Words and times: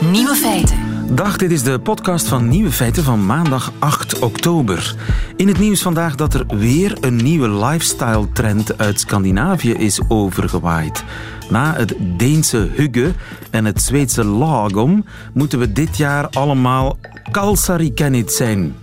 Nieuwe 0.00 0.34
feiten. 0.34 0.78
Dag, 1.14 1.36
dit 1.36 1.50
is 1.50 1.62
de 1.62 1.78
podcast 1.78 2.28
van 2.28 2.48
Nieuwe 2.48 2.70
Feiten 2.70 3.04
van 3.04 3.26
maandag 3.26 3.72
8 3.78 4.18
oktober. 4.18 4.94
In 5.36 5.48
het 5.48 5.58
nieuws 5.58 5.82
vandaag 5.82 6.14
dat 6.14 6.34
er 6.34 6.46
weer 6.46 6.96
een 7.00 7.16
nieuwe 7.16 7.48
lifestyle-trend 7.48 8.78
uit 8.78 9.00
Scandinavië 9.00 9.72
is 9.72 10.00
overgewaaid. 10.08 11.04
Na 11.50 11.74
het 11.74 11.94
Deense 11.98 12.68
hugge 12.74 13.12
en 13.50 13.64
het 13.64 13.82
Zweedse 13.82 14.24
lagom 14.24 15.04
moeten 15.34 15.58
we 15.58 15.72
dit 15.72 15.96
jaar 15.96 16.28
allemaal 16.28 16.98
kalsarikennit 17.30 18.32
zijn. 18.32 18.76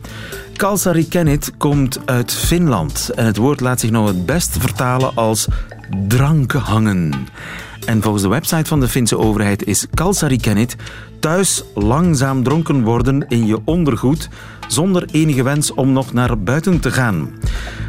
Kalsarikennit 0.56 1.52
komt 1.58 2.00
uit 2.06 2.34
Finland 2.34 3.10
en 3.10 3.26
het 3.26 3.38
woord 3.38 3.60
laat 3.60 3.80
zich 3.80 3.90
nou 3.92 4.08
het 4.08 4.26
best 4.26 4.58
vertalen 4.60 5.16
als 5.16 5.48
drankhangen. 6.08 7.28
En 7.85 8.02
volgens 8.02 8.23
de 8.23 8.30
website 8.30 8.66
van 8.66 8.80
de 8.80 8.88
Finse 8.88 9.17
overheid 9.17 9.63
is 9.63 9.85
kalsarikennit 9.94 10.75
thuis 11.20 11.63
langzaam 11.73 12.44
dronken 12.44 12.84
worden 12.84 13.25
in 13.27 13.45
je 13.45 13.59
ondergoed 13.66 14.30
zonder 14.67 15.05
enige 15.11 15.44
wens 15.44 15.73
om 15.73 15.91
nog 15.91 16.13
naar 16.13 16.39
buiten 16.39 16.80
te 16.80 16.91
gaan. 16.91 17.30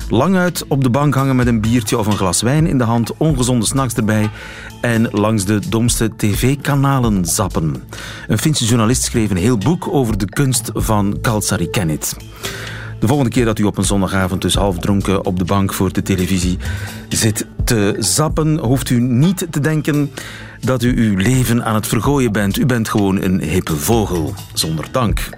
Lang 0.09 0.37
uit 0.37 0.65
op 0.69 0.83
de 0.83 0.91
bank 0.91 1.15
hangen 1.15 1.37
met 1.37 1.47
een 1.47 1.61
biertje 1.61 1.99
of 1.99 2.07
een 2.07 2.17
glas 2.17 2.43
wijn 2.43 2.67
in 2.67 2.79
de 2.79 2.85
hand, 2.85 3.17
ongezonde 3.17 3.67
snacks 3.67 3.95
erbij 3.95 4.31
en 4.81 5.09
langs 5.11 5.45
de 5.45 5.61
domste 5.69 6.11
tv-kanalen 6.17 7.25
zappen. 7.25 7.85
Een 8.27 8.39
Finse 8.39 8.65
journalist 8.65 9.03
schreef 9.03 9.31
een 9.31 9.37
heel 9.37 9.59
boek 9.59 9.89
over 9.89 10.19
de 10.19 10.29
kunst 10.29 10.71
van 10.75 11.19
Kalsari 11.21 11.71
Kenneth. 11.71 12.17
De 12.99 13.07
volgende 13.07 13.31
keer 13.31 13.45
dat 13.45 13.59
u 13.59 13.65
op 13.65 13.79
een 13.79 13.85
zondagavond 13.85 14.43
dus 14.43 14.55
half 14.55 14.79
dronken 14.79 15.25
op 15.25 15.39
de 15.39 15.45
bank 15.45 15.73
voor 15.73 15.93
de 15.93 16.03
televisie 16.03 16.59
zit 17.09 17.47
te 17.65 17.97
zappen, 17.99 18.59
hoeft 18.59 18.91
u 18.91 19.01
niet 19.01 19.47
te 19.51 19.61
denken 19.61 20.11
dat 20.61 20.83
u 20.83 20.97
uw 20.97 21.17
leven 21.17 21.65
aan 21.65 21.75
het 21.75 21.87
vergooien 21.87 22.33
bent. 22.33 22.59
U 22.59 22.67
bent 22.67 22.89
gewoon 22.89 23.23
een 23.23 23.41
hippe 23.41 23.77
vogel, 23.77 24.35
zonder 24.53 24.85
dank. 24.91 25.29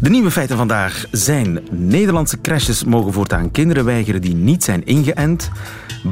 De 0.00 0.10
nieuwe 0.10 0.30
feiten 0.30 0.56
vandaag 0.56 1.04
zijn: 1.10 1.60
Nederlandse 1.70 2.40
crashes 2.40 2.84
mogen 2.84 3.12
voortaan 3.12 3.50
kinderen 3.50 3.84
weigeren 3.84 4.20
die 4.20 4.34
niet 4.34 4.64
zijn 4.64 4.84
ingeënt. 4.86 5.50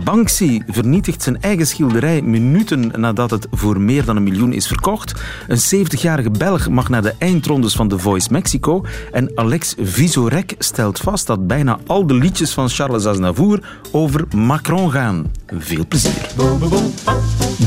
Banksy 0.04 0.60
vernietigt 0.66 1.22
zijn 1.22 1.40
eigen 1.40 1.66
schilderij 1.66 2.22
minuten 2.22 2.92
nadat 2.96 3.30
het 3.30 3.46
voor 3.50 3.80
meer 3.80 4.04
dan 4.04 4.16
een 4.16 4.22
miljoen 4.22 4.52
is 4.52 4.66
verkocht. 4.66 5.12
Een 5.48 5.86
70-jarige 5.86 6.30
Belg 6.30 6.68
mag 6.68 6.88
naar 6.88 7.02
de 7.02 7.14
eindrondes 7.18 7.74
van 7.74 7.88
The 7.88 7.98
Voice 7.98 8.28
Mexico. 8.30 8.84
En 9.12 9.32
Alex 9.34 9.74
Visorek 9.80 10.54
stelt 10.58 10.98
vast 10.98 11.26
dat 11.26 11.46
bijna 11.46 11.78
al 11.86 12.06
de 12.06 12.14
liedjes 12.14 12.52
van 12.52 12.68
Charles 12.68 13.06
Aznavour 13.06 13.80
over 13.90 14.24
Macron 14.36 14.90
gaan. 14.90 15.32
Veel 15.58 15.86
plezier. 15.86 16.28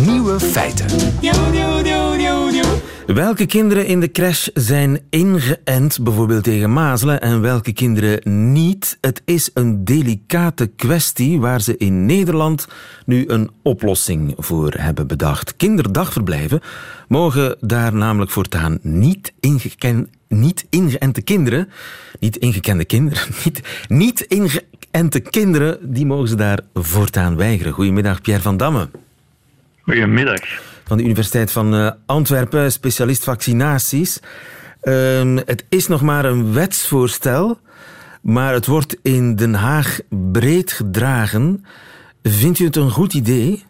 Nieuwe 0.05 0.39
feiten. 0.39 0.85
Welke 3.05 3.45
kinderen 3.45 3.85
in 3.85 3.99
de 3.99 4.11
crash 4.11 4.47
zijn 4.53 4.99
ingeënt, 5.09 6.03
bijvoorbeeld 6.03 6.43
tegen 6.43 6.73
mazelen, 6.73 7.21
en 7.21 7.41
welke 7.41 7.73
kinderen 7.73 8.51
niet? 8.51 8.97
Het 9.01 9.21
is 9.25 9.49
een 9.53 9.85
delicate 9.85 10.67
kwestie 10.67 11.39
waar 11.39 11.61
ze 11.61 11.77
in 11.77 12.05
Nederland 12.05 12.67
nu 13.05 13.27
een 13.27 13.49
oplossing 13.61 14.33
voor 14.37 14.73
hebben 14.77 15.07
bedacht. 15.07 15.55
Kinderdagverblijven 15.55 16.61
mogen 17.07 17.57
daar 17.59 17.95
namelijk 17.95 18.31
voortaan 18.31 18.77
niet, 18.81 19.33
ingeken, 19.39 20.09
niet 20.27 20.65
ingeënte 20.69 21.21
kinderen, 21.21 21.69
niet 22.19 22.37
ingekende 22.37 22.85
kinderen, 22.85 23.23
niet, 23.43 23.61
niet 23.87 24.21
ingeënte 24.21 25.19
kinderen, 25.19 25.93
die 25.93 26.05
mogen 26.05 26.27
ze 26.27 26.35
daar 26.35 26.59
voortaan 26.73 27.35
weigeren. 27.35 27.73
Goedemiddag, 27.73 28.21
Pierre 28.21 28.41
van 28.43 28.57
Damme. 28.57 28.89
Goedemiddag 29.81 30.73
van 30.85 30.97
de 30.97 31.03
Universiteit 31.03 31.51
van 31.51 31.73
uh, 31.73 31.91
Antwerpen, 32.05 32.71
specialist 32.71 33.23
vaccinaties. 33.23 34.21
Uh, 34.83 35.37
het 35.45 35.65
is 35.69 35.87
nog 35.87 36.01
maar 36.01 36.25
een 36.25 36.53
wetsvoorstel, 36.53 37.59
maar 38.21 38.53
het 38.53 38.65
wordt 38.65 38.99
in 39.03 39.35
Den 39.35 39.53
Haag 39.53 39.99
breed 40.31 40.71
gedragen. 40.71 41.65
Vindt 42.23 42.59
u 42.59 42.65
het 42.65 42.75
een 42.75 42.89
goed 42.89 43.13
idee? 43.13 43.63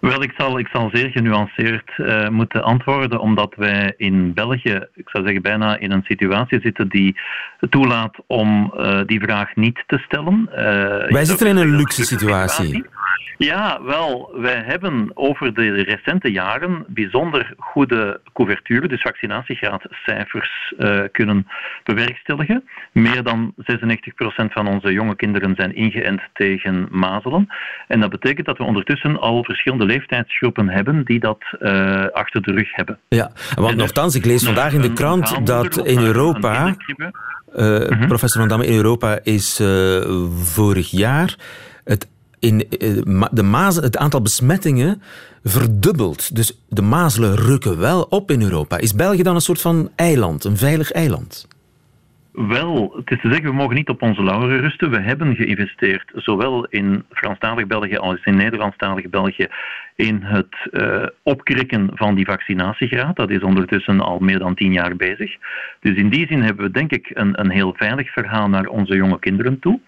Wel, 0.00 0.22
ik 0.22 0.32
zal, 0.36 0.58
ik 0.58 0.68
zal 0.72 0.90
zeer 0.92 1.10
genuanceerd 1.10 1.90
uh, 1.96 2.28
moeten 2.28 2.62
antwoorden, 2.62 3.20
omdat 3.20 3.54
wij 3.56 3.94
in 3.96 4.34
België, 4.34 4.86
ik 4.94 5.08
zou 5.08 5.24
zeggen, 5.24 5.42
bijna 5.42 5.78
in 5.78 5.90
een 5.90 6.02
situatie 6.02 6.60
zitten 6.60 6.88
die 6.88 7.20
toelaat 7.70 8.16
om 8.26 8.72
uh, 8.76 9.00
die 9.06 9.20
vraag 9.20 9.54
niet 9.54 9.84
te 9.86 9.98
stellen. 9.98 10.48
Uh, 10.50 10.56
wij 11.08 11.24
zitten 11.24 11.46
in 11.46 11.56
een 11.56 11.76
luxe 11.76 12.04
situatie. 12.04 12.84
Ja, 13.44 13.82
wel, 13.82 14.30
wij 14.34 14.62
hebben 14.66 15.10
over 15.14 15.54
de 15.54 15.82
recente 15.82 16.30
jaren 16.30 16.84
bijzonder 16.88 17.54
goede 17.58 18.20
couverture, 18.32 18.88
dus 18.88 19.02
vaccinatiegraadcijfers, 19.02 20.74
uh, 20.78 21.00
kunnen 21.12 21.46
bewerkstelligen. 21.84 22.64
Meer 22.92 23.22
dan 23.22 23.52
96% 23.56 24.52
van 24.52 24.68
onze 24.68 24.92
jonge 24.92 25.16
kinderen 25.16 25.54
zijn 25.54 25.74
ingeënt 25.74 26.20
tegen 26.32 26.88
mazelen. 26.90 27.48
En 27.88 28.00
dat 28.00 28.10
betekent 28.10 28.46
dat 28.46 28.58
we 28.58 28.64
ondertussen 28.64 29.20
al 29.20 29.44
verschillende 29.44 29.84
leeftijdsgroepen 29.84 30.68
hebben 30.68 31.04
die 31.04 31.20
dat 31.20 31.42
uh, 31.60 32.06
achter 32.06 32.42
de 32.42 32.52
rug 32.52 32.74
hebben. 32.76 32.98
Ja, 33.08 33.30
want 33.54 33.76
nogthans, 33.76 34.14
ik 34.14 34.24
lees 34.24 34.44
vandaag 34.44 34.72
in 34.72 34.80
de 34.80 34.92
krant 34.92 35.46
dat 35.46 35.86
in 35.86 35.98
Europa... 35.98 36.74
Uh, 37.56 38.06
Professor 38.06 38.40
Van 38.40 38.48
Damme, 38.48 38.66
in 38.66 38.76
Europa 38.76 39.18
is 39.22 39.62
vorig 40.32 40.90
jaar 40.90 41.36
het 41.84 42.10
in 42.42 42.68
eh, 42.68 43.28
de 43.30 43.80
het 43.80 43.96
aantal 43.96 44.22
besmettingen 44.22 45.02
verdubbeld. 45.42 46.36
Dus 46.36 46.64
de 46.68 46.82
mazelen 46.82 47.36
rukken 47.36 47.78
wel 47.78 48.02
op 48.02 48.30
in 48.30 48.42
Europa. 48.42 48.78
Is 48.78 48.94
België 48.94 49.22
dan 49.22 49.34
een 49.34 49.40
soort 49.40 49.60
van 49.60 49.90
eiland, 49.96 50.44
een 50.44 50.56
veilig 50.56 50.90
eiland? 50.90 51.48
Wel, 52.32 52.92
het 52.96 53.10
is 53.10 53.20
te 53.20 53.28
zeggen, 53.28 53.50
we 53.50 53.52
mogen 53.52 53.74
niet 53.74 53.88
op 53.88 54.02
onze 54.02 54.22
lauren 54.22 54.60
rusten. 54.60 54.90
We 54.90 55.00
hebben 55.00 55.34
geïnvesteerd, 55.36 56.12
zowel 56.14 56.66
in 56.66 57.04
Franstalig 57.10 57.66
België 57.66 57.96
als 57.96 58.24
in 58.24 58.36
Nederlandstalig 58.36 59.08
België, 59.08 59.46
in 59.96 60.22
het 60.22 60.54
uh, 60.70 61.06
opkrikken 61.22 61.90
van 61.94 62.14
die 62.14 62.24
vaccinatiegraad. 62.24 63.16
Dat 63.16 63.30
is 63.30 63.42
ondertussen 63.42 64.00
al 64.00 64.18
meer 64.18 64.38
dan 64.38 64.54
tien 64.54 64.72
jaar 64.72 64.96
bezig. 64.96 65.36
Dus 65.80 65.96
in 65.96 66.08
die 66.08 66.26
zin 66.26 66.42
hebben 66.42 66.64
we, 66.64 66.70
denk 66.70 66.90
ik, 66.90 67.10
een, 67.14 67.40
een 67.40 67.50
heel 67.50 67.74
veilig 67.76 68.12
verhaal 68.12 68.48
naar 68.48 68.66
onze 68.66 68.96
jonge 68.96 69.18
kinderen 69.18 69.58
toe. 69.58 69.80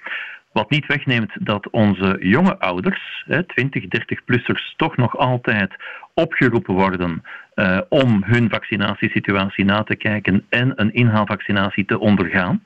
Wat 0.54 0.70
niet 0.70 0.86
wegneemt 0.86 1.32
dat 1.40 1.70
onze 1.70 2.16
jonge 2.20 2.58
ouders, 2.58 3.24
20, 3.46 3.84
30-plussers, 3.84 4.74
toch 4.76 4.96
nog 4.96 5.16
altijd 5.16 5.72
opgeroepen 6.14 6.74
worden 6.74 7.22
uh, 7.54 7.80
om 7.88 8.22
hun 8.24 8.50
vaccinatiesituatie 8.50 9.64
na 9.64 9.82
te 9.82 9.96
kijken 9.96 10.46
en 10.48 10.72
een 10.76 10.94
inhaalvaccinatie 10.94 11.84
te 11.84 11.98
ondergaan. 11.98 12.62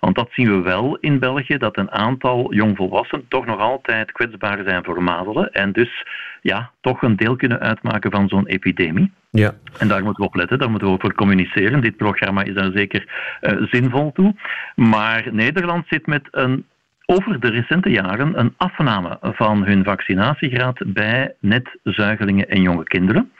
Want 0.00 0.16
dat 0.16 0.28
zien 0.32 0.50
we 0.50 0.62
wel 0.62 0.96
in 0.96 1.18
België, 1.18 1.56
dat 1.56 1.76
een 1.76 1.90
aantal 1.90 2.54
jongvolwassenen 2.54 3.28
toch 3.28 3.46
nog 3.46 3.60
altijd 3.60 4.12
kwetsbaar 4.12 4.62
zijn 4.64 4.84
voor 4.84 5.02
mazelen 5.02 5.52
en 5.52 5.72
dus 5.72 6.06
ja, 6.40 6.70
toch 6.80 7.02
een 7.02 7.16
deel 7.16 7.36
kunnen 7.36 7.60
uitmaken 7.60 8.10
van 8.10 8.28
zo'n 8.28 8.46
epidemie. 8.46 9.12
Ja. 9.30 9.54
En 9.78 9.88
daar 9.88 10.02
moeten 10.02 10.22
we 10.22 10.28
op 10.28 10.34
letten, 10.34 10.58
daar 10.58 10.70
moeten 10.70 10.88
we 10.88 10.94
over 10.94 11.14
communiceren. 11.14 11.80
Dit 11.80 11.96
programma 11.96 12.42
is 12.42 12.54
daar 12.54 12.70
zeker 12.74 13.04
uh, 13.40 13.66
zinvol 13.70 14.12
toe. 14.12 14.34
Maar 14.74 15.28
Nederland 15.32 15.84
zit 15.88 16.06
met 16.06 16.28
een 16.30 16.64
over 17.10 17.40
de 17.40 17.50
recente 17.50 17.90
jaren 17.90 18.38
een 18.38 18.54
afname 18.56 19.18
van 19.20 19.64
hun 19.64 19.84
vaccinatiegraad 19.84 20.82
bij 20.86 21.34
net 21.40 21.78
zuigelingen 21.82 22.48
en 22.48 22.62
jonge 22.62 22.84
kinderen. 22.84 23.32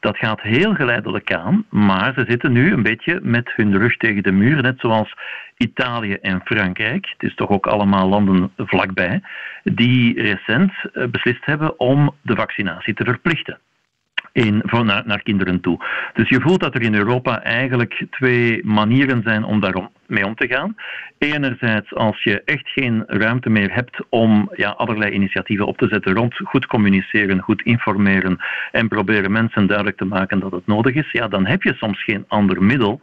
Dat 0.00 0.16
gaat 0.16 0.40
heel 0.40 0.74
geleidelijk 0.74 1.32
aan, 1.32 1.64
maar 1.70 2.12
ze 2.14 2.24
zitten 2.28 2.52
nu 2.52 2.72
een 2.72 2.82
beetje 2.82 3.20
met 3.22 3.52
hun 3.54 3.78
rug 3.78 3.96
tegen 3.96 4.22
de 4.22 4.32
muur, 4.32 4.62
net 4.62 4.80
zoals 4.80 5.14
Italië 5.56 6.14
en 6.14 6.40
Frankrijk. 6.44 7.08
Het 7.18 7.30
is 7.30 7.34
toch 7.34 7.48
ook 7.48 7.66
allemaal 7.66 8.08
landen 8.08 8.52
vlakbij, 8.56 9.20
die 9.62 10.22
recent 10.22 10.72
eh, 10.92 11.06
beslist 11.06 11.44
hebben 11.44 11.80
om 11.80 12.14
de 12.22 12.34
vaccinatie 12.36 12.94
te 12.94 13.04
verplichten 13.04 13.58
in, 14.32 14.62
naar, 14.70 15.02
naar, 15.06 15.22
kinderen 15.22 15.60
toe. 15.60 15.84
Dus 16.12 16.28
je 16.28 16.40
voelt 16.40 16.60
dat 16.60 16.74
er 16.74 16.82
in 16.82 16.94
Europa 16.94 17.42
eigenlijk 17.42 18.06
twee 18.10 18.64
manieren 18.64 19.22
zijn 19.22 19.44
om 19.44 19.60
daarmee 19.60 19.88
mee 20.10 20.26
om 20.26 20.34
te 20.34 20.46
gaan. 20.46 20.74
Enerzijds 21.18 21.94
als 21.94 22.22
je 22.22 22.42
echt 22.44 22.68
geen 22.68 23.04
ruimte 23.06 23.50
meer 23.50 23.74
hebt 23.74 24.04
om 24.08 24.50
ja, 24.56 24.70
allerlei 24.70 25.10
initiatieven 25.10 25.66
op 25.66 25.78
te 25.78 25.88
zetten 25.88 26.14
rond 26.14 26.34
goed 26.44 26.66
communiceren, 26.66 27.40
goed 27.40 27.62
informeren 27.62 28.38
en 28.72 28.88
proberen 28.88 29.32
mensen 29.32 29.66
duidelijk 29.66 29.96
te 29.96 30.04
maken 30.04 30.40
dat 30.40 30.52
het 30.52 30.66
nodig 30.66 30.94
is, 30.94 31.10
ja, 31.12 31.28
dan 31.28 31.46
heb 31.46 31.62
je 31.62 31.74
soms 31.74 32.04
geen 32.04 32.24
ander 32.28 32.62
middel 32.62 33.00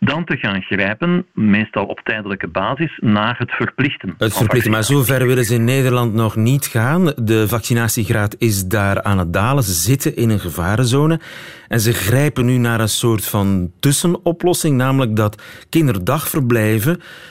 dan 0.00 0.24
te 0.24 0.36
gaan 0.36 0.62
grijpen, 0.62 1.26
meestal 1.34 1.84
op 1.84 2.00
tijdelijke 2.04 2.48
basis, 2.48 2.98
naar 3.00 3.38
het 3.38 3.50
verplichten. 3.50 4.14
Het 4.18 4.36
verplichten, 4.36 4.70
maar 4.70 4.84
zover 4.84 5.26
willen 5.26 5.44
ze 5.44 5.54
in 5.54 5.64
Nederland 5.64 6.14
nog 6.14 6.36
niet 6.36 6.66
gaan. 6.66 7.12
De 7.16 7.48
vaccinatiegraad 7.48 8.36
is 8.38 8.66
daar 8.66 9.02
aan 9.02 9.18
het 9.18 9.32
dalen. 9.32 9.62
Ze 9.62 9.72
zitten 9.72 10.16
in 10.16 10.30
een 10.30 10.40
gevarenzone. 10.40 11.20
En 11.68 11.80
ze 11.80 11.92
grijpen 11.92 12.44
nu 12.44 12.56
naar 12.56 12.80
een 12.80 12.88
soort 12.88 13.24
van 13.24 13.72
tussenoplossing, 13.80 14.76
namelijk 14.76 15.16
dat 15.16 15.42
kinderdagverblijven 15.68 16.45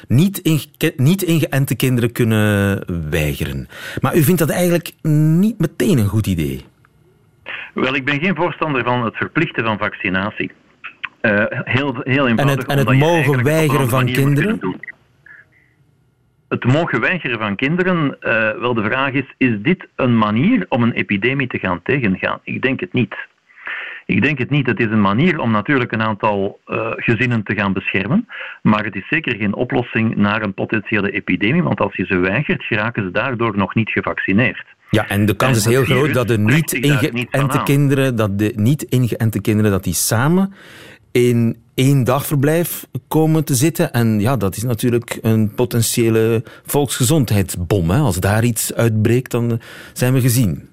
niet, 0.07 0.38
inge 0.38 0.94
niet 0.95 1.21
ingeënte 1.21 1.75
kinderen 1.75 2.12
kunnen 2.12 2.83
weigeren. 3.09 3.67
Maar 4.01 4.15
u 4.15 4.21
vindt 4.21 4.39
dat 4.39 4.50
eigenlijk 4.50 4.91
niet 5.39 5.59
meteen 5.59 5.97
een 5.97 6.07
goed 6.07 6.27
idee? 6.27 6.65
Wel, 7.73 7.95
ik 7.95 8.06
ben 8.06 8.19
geen 8.19 8.35
voorstander 8.35 8.83
van 8.83 9.06
het 9.06 9.15
verplichten 9.15 9.63
van 9.63 9.77
vaccinatie. 9.77 10.51
Uh, 11.21 11.44
heel, 11.50 11.95
heel 12.03 12.27
eenvoudig. 12.27 12.38
En 12.38 12.50
het, 12.50 12.67
en 12.67 12.77
het 12.77 13.00
mogen 13.00 13.44
weigeren 13.44 13.89
van 13.89 14.06
kinderen? 14.06 14.79
Het 16.47 16.63
mogen 16.63 17.01
weigeren 17.01 17.39
van 17.39 17.56
kinderen, 17.56 18.17
uh, 18.21 18.51
wel 18.59 18.73
de 18.73 18.83
vraag 18.83 19.12
is, 19.12 19.33
is 19.38 19.62
dit 19.62 19.88
een 19.95 20.17
manier 20.17 20.65
om 20.69 20.83
een 20.83 20.91
epidemie 20.91 21.47
te 21.47 21.59
gaan 21.59 21.81
tegengaan? 21.83 22.39
Ik 22.44 22.62
denk 22.62 22.79
het 22.79 22.94
niet. 22.94 23.15
Ik 24.06 24.22
denk 24.22 24.38
het 24.38 24.50
niet. 24.50 24.66
Het 24.66 24.80
is 24.80 24.86
een 24.86 25.02
manier 25.02 25.40
om 25.40 25.52
natuurlijk 25.52 25.92
een 25.92 26.02
aantal 26.02 26.60
uh, 26.68 26.92
gezinnen 26.96 27.44
te 27.44 27.56
gaan 27.56 27.74
beschermen, 27.74 28.28
maar 28.62 28.84
het 28.84 28.96
is 28.96 29.07
zeker 29.10 29.36
geen 29.36 29.56
oplossing 29.56 30.16
naar 30.16 30.42
een 30.42 30.54
potentiële 30.54 31.12
epidemie, 31.12 31.63
want 31.63 31.80
als 31.80 31.96
je 31.96 32.06
ze 32.06 32.18
weigert, 32.18 32.63
geraken 32.63 33.04
ze 33.04 33.12
daardoor 33.12 33.57
nog 33.57 33.75
niet 33.75 33.90
gevaccineerd. 33.90 34.66
Ja, 34.90 35.07
en 35.07 35.25
de 35.25 35.36
kans 35.36 35.57
is 35.57 35.66
heel 35.66 35.84
groot 35.84 36.13
dat 36.13 36.28
de 36.28 36.38
niet 36.38 36.74
ingeënte 36.74 37.62
kinderen, 37.63 38.16
dat 38.16 38.40
de 38.40 38.54
niet 38.56 38.84
ingeënte 38.84 39.42
kinderen, 39.42 39.72
dat 39.72 39.84
die 39.84 39.94
samen 39.94 40.54
in 41.12 41.58
één 41.75 42.04
dagverblijf 42.04 42.86
komen 43.08 43.46
te 43.46 43.56
zitten. 43.56 43.94
En 43.94 44.19
ja, 44.19 44.38
dat 44.38 44.56
is 44.56 44.63
natuurlijk 44.63 45.18
een 45.22 45.54
potentiële 45.56 46.44
volksgezondheidsbom. 46.66 47.90
Hè. 47.90 48.00
Als 48.00 48.19
daar 48.19 48.44
iets 48.44 48.74
uitbreekt, 48.74 49.31
dan 49.31 49.60
zijn 49.94 50.13
we 50.13 50.22
gezien. 50.22 50.69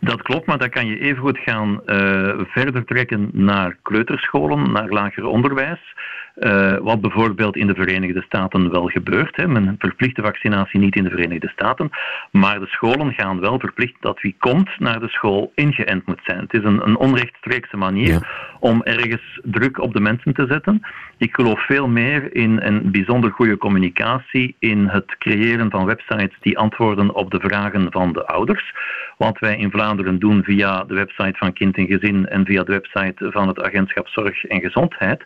Dat 0.00 0.22
klopt, 0.22 0.46
maar 0.46 0.58
dan 0.58 0.70
kan 0.70 0.86
je 0.86 1.00
evengoed 1.00 1.38
gaan 1.38 1.80
uh, 1.86 2.40
verder 2.46 2.84
trekken 2.84 3.30
naar 3.32 3.76
kleuterscholen, 3.82 4.72
naar 4.72 4.88
lager 4.88 5.26
onderwijs. 5.26 5.96
Uh, 6.36 6.76
wat 6.76 7.00
bijvoorbeeld 7.00 7.56
in 7.56 7.66
de 7.66 7.74
Verenigde 7.74 8.22
Staten 8.22 8.70
wel 8.70 8.86
gebeurt. 8.86 9.36
Hè. 9.36 9.48
Men 9.48 9.74
verplicht 9.78 10.16
de 10.16 10.22
vaccinatie 10.22 10.80
niet 10.80 10.96
in 10.96 11.04
de 11.04 11.10
Verenigde 11.10 11.48
Staten, 11.48 11.90
maar 12.30 12.60
de 12.60 12.66
scholen 12.66 13.12
gaan 13.12 13.40
wel 13.40 13.58
verplicht 13.58 13.94
dat 14.00 14.20
wie 14.20 14.36
komt 14.38 14.78
naar 14.78 15.00
de 15.00 15.08
school 15.08 15.52
ingeënt 15.54 16.06
moet 16.06 16.20
zijn. 16.24 16.40
Het 16.40 16.52
is 16.54 16.64
een, 16.64 16.86
een 16.86 16.96
onrechtstreekse 16.96 17.76
manier 17.76 18.28
om 18.60 18.82
ergens 18.82 19.40
druk 19.42 19.78
op 19.80 19.92
de 19.92 20.00
mensen 20.00 20.34
te 20.34 20.46
zetten. 20.48 20.80
Ik 21.16 21.34
geloof 21.34 21.66
veel 21.66 21.88
meer 21.88 22.34
in 22.34 22.60
een 22.62 22.90
bijzonder 22.90 23.30
goede 23.30 23.56
communicatie, 23.56 24.56
in 24.58 24.86
het 24.86 25.16
creëren 25.18 25.70
van 25.70 25.84
websites 25.84 26.36
die 26.40 26.58
antwoorden 26.58 27.14
op 27.14 27.30
de 27.30 27.40
vragen 27.40 27.86
van 27.90 28.12
de 28.12 28.26
ouders. 28.26 28.74
Wat 29.16 29.38
wij 29.38 29.56
in 29.56 29.70
Vlaanderen 29.70 30.18
doen 30.18 30.44
via 30.44 30.84
de 30.84 30.94
website 30.94 31.38
van 31.38 31.52
Kind 31.52 31.76
en 31.76 31.86
Gezin 31.86 32.26
en 32.26 32.44
via 32.44 32.62
de 32.62 32.72
website 32.72 33.30
van 33.30 33.48
het 33.48 33.62
Agentschap 33.62 34.08
Zorg 34.08 34.44
en 34.44 34.60
Gezondheid, 34.60 35.24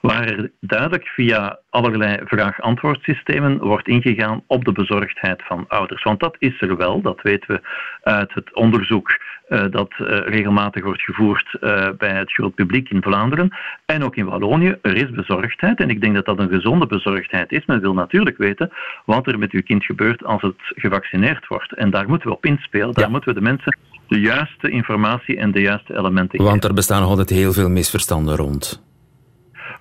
waar 0.00 0.26
er 0.26 0.50
duidelijk 0.60 1.06
via 1.06 1.58
allerlei 1.74 2.18
vraag-antwoordsystemen 2.24 3.58
wordt 3.58 3.88
ingegaan 3.88 4.42
op 4.46 4.64
de 4.64 4.72
bezorgdheid 4.72 5.42
van 5.44 5.64
ouders. 5.68 6.02
Want 6.02 6.20
dat 6.20 6.36
is 6.38 6.60
er 6.60 6.76
wel, 6.76 7.00
dat 7.00 7.22
weten 7.22 7.54
we 7.54 7.60
uit 8.02 8.34
het 8.34 8.54
onderzoek 8.54 9.18
uh, 9.48 9.64
dat 9.70 9.92
uh, 9.98 10.06
regelmatig 10.24 10.84
wordt 10.84 11.02
gevoerd 11.02 11.56
uh, 11.60 11.88
bij 11.98 12.14
het 12.14 12.32
groot 12.32 12.54
publiek 12.54 12.88
in 12.88 13.02
Vlaanderen 13.02 13.56
en 13.86 14.04
ook 14.04 14.16
in 14.16 14.24
Wallonië. 14.24 14.76
Er 14.82 14.96
is 14.96 15.10
bezorgdheid 15.10 15.80
en 15.80 15.90
ik 15.90 16.00
denk 16.00 16.14
dat 16.14 16.24
dat 16.24 16.38
een 16.38 16.48
gezonde 16.48 16.86
bezorgdheid 16.86 17.52
is. 17.52 17.66
Men 17.66 17.80
wil 17.80 17.94
natuurlijk 17.94 18.36
weten 18.36 18.72
wat 19.04 19.26
er 19.26 19.38
met 19.38 19.52
uw 19.52 19.62
kind 19.62 19.84
gebeurt 19.84 20.24
als 20.24 20.42
het 20.42 20.56
gevaccineerd 20.58 21.46
wordt. 21.46 21.74
En 21.74 21.90
daar 21.90 22.08
moeten 22.08 22.28
we 22.28 22.34
op 22.34 22.44
inspelen. 22.44 22.94
Daar 22.94 23.10
moeten 23.10 23.34
we 23.34 23.40
de 23.40 23.46
mensen 23.46 23.78
de 24.08 24.20
juiste 24.20 24.70
informatie 24.70 25.36
en 25.36 25.52
de 25.52 25.60
juiste 25.60 25.92
elementen 25.96 26.30
geven. 26.30 26.44
Want 26.44 26.64
er 26.64 26.74
bestaan 26.74 27.00
nog 27.00 27.10
altijd 27.10 27.30
heel 27.30 27.52
veel 27.52 27.68
misverstanden 27.68 28.36
rond. 28.36 28.82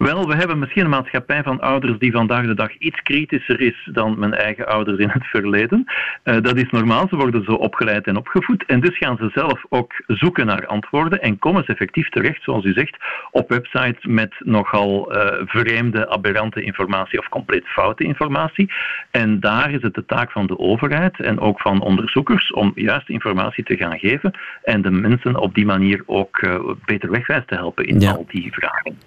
Wel, 0.04 0.28
we 0.28 0.36
hebben 0.36 0.60
misschien 0.60 0.84
een 0.84 0.90
maatschappij 0.90 1.44
van 1.44 1.60
ouders 1.60 2.00
die 2.00 2.12
vandaag 2.12 2.46
de 2.46 2.54
dag 2.54 2.78
iets 2.78 3.02
kritischer 3.02 3.62
is 3.62 3.90
dan 3.92 4.20
mijn 4.20 4.34
eigen 4.34 4.68
ouders 4.68 4.98
in 4.98 5.10
het 5.10 5.26
verleden. 5.26 5.84
Uh, 6.24 6.36
dat 6.42 6.58
is 6.58 6.70
normaal, 6.70 7.08
ze 7.10 7.16
worden 7.16 7.44
zo 7.44 7.52
opgeleid 7.52 8.08
en 8.08 8.18
opgevoed. 8.18 8.66
En 8.66 8.80
dus 8.80 8.98
gaan 8.98 9.18
ze 9.18 9.30
zelf 9.34 9.66
ook 9.70 9.94
zoeken 10.08 10.46
naar 10.46 10.66
antwoorden 10.66 11.22
en 11.22 11.40
komen 11.40 11.64
ze 11.64 11.72
effectief 11.72 12.10
terecht, 12.10 12.44
zoals 12.44 12.66
u 12.66 12.74
zegt, 12.74 12.98
op 13.32 13.50
websites 13.50 14.06
met 14.06 14.34
nogal 14.40 15.16
uh, 15.16 15.26
vreemde, 15.46 16.10
aberrante 16.10 16.62
informatie 16.62 17.20
of 17.20 17.30
compleet 17.30 17.68
foute 17.68 18.04
informatie. 18.04 18.72
En 19.12 19.40
daar 19.40 19.72
is 19.72 19.82
het 19.82 19.94
de 19.94 20.06
taak 20.06 20.32
van 20.32 20.48
de 20.48 20.60
overheid 20.60 21.20
en 21.20 21.40
ook 21.40 21.62
van 21.62 21.82
onderzoekers 21.82 22.52
om 22.52 22.72
juiste 22.76 23.14
informatie 23.14 23.64
te 23.64 23.78
gaan 23.78 24.00
geven 24.00 24.32
en 24.64 24.82
de 24.82 24.92
mensen 24.92 25.40
op 25.40 25.56
die 25.56 25.66
manier 25.66 26.04
ook 26.06 26.42
uh, 26.42 26.60
beter 26.86 27.12
wegwijs 27.12 27.44
te 27.46 27.56
helpen 27.56 27.86
in 27.86 28.08
al 28.08 28.26
die 28.28 28.52
vragen. 28.52 28.98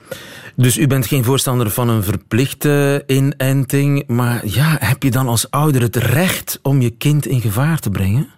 Dus 0.54 0.78
u 0.78 0.85
bent 0.86 1.06
geen 1.06 1.24
voorstander 1.24 1.70
van 1.70 1.88
een 1.88 2.02
verplichte 2.02 3.02
inenting, 3.06 4.06
maar 4.06 4.46
ja, 4.46 4.76
heb 4.80 5.02
je 5.02 5.10
dan 5.10 5.28
als 5.28 5.50
ouder 5.50 5.82
het 5.82 5.96
recht 5.96 6.58
om 6.62 6.80
je 6.80 6.90
kind 6.90 7.26
in 7.26 7.40
gevaar 7.40 7.78
te 7.78 7.90
brengen? 7.90 8.28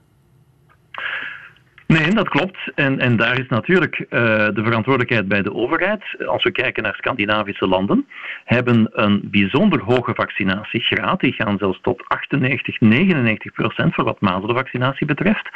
Dat 2.15 2.29
klopt. 2.29 2.59
En, 2.75 2.99
en 2.99 3.17
daar 3.17 3.39
is 3.41 3.49
natuurlijk 3.49 3.99
uh, 3.99 4.09
de 4.49 4.63
verantwoordelijkheid 4.65 5.29
bij 5.29 5.43
de 5.43 5.55
overheid. 5.55 6.03
Als 6.27 6.45
we 6.45 6.51
kijken 6.51 6.83
naar 6.83 6.95
Scandinavische 6.95 7.67
landen, 7.67 8.07
hebben 8.45 8.89
een 8.93 9.21
bijzonder 9.25 9.83
hoge 9.83 10.15
vaccinatiegraad. 10.15 11.21
Die 11.21 11.33
gaan 11.33 11.59
zelfs 11.59 11.79
tot 11.83 12.05
98, 12.09 12.81
99 12.81 13.53
procent 13.53 13.95
voor 13.95 14.05
wat 14.05 14.21
mazelenvaccinatie 14.21 15.07
betreft. 15.07 15.49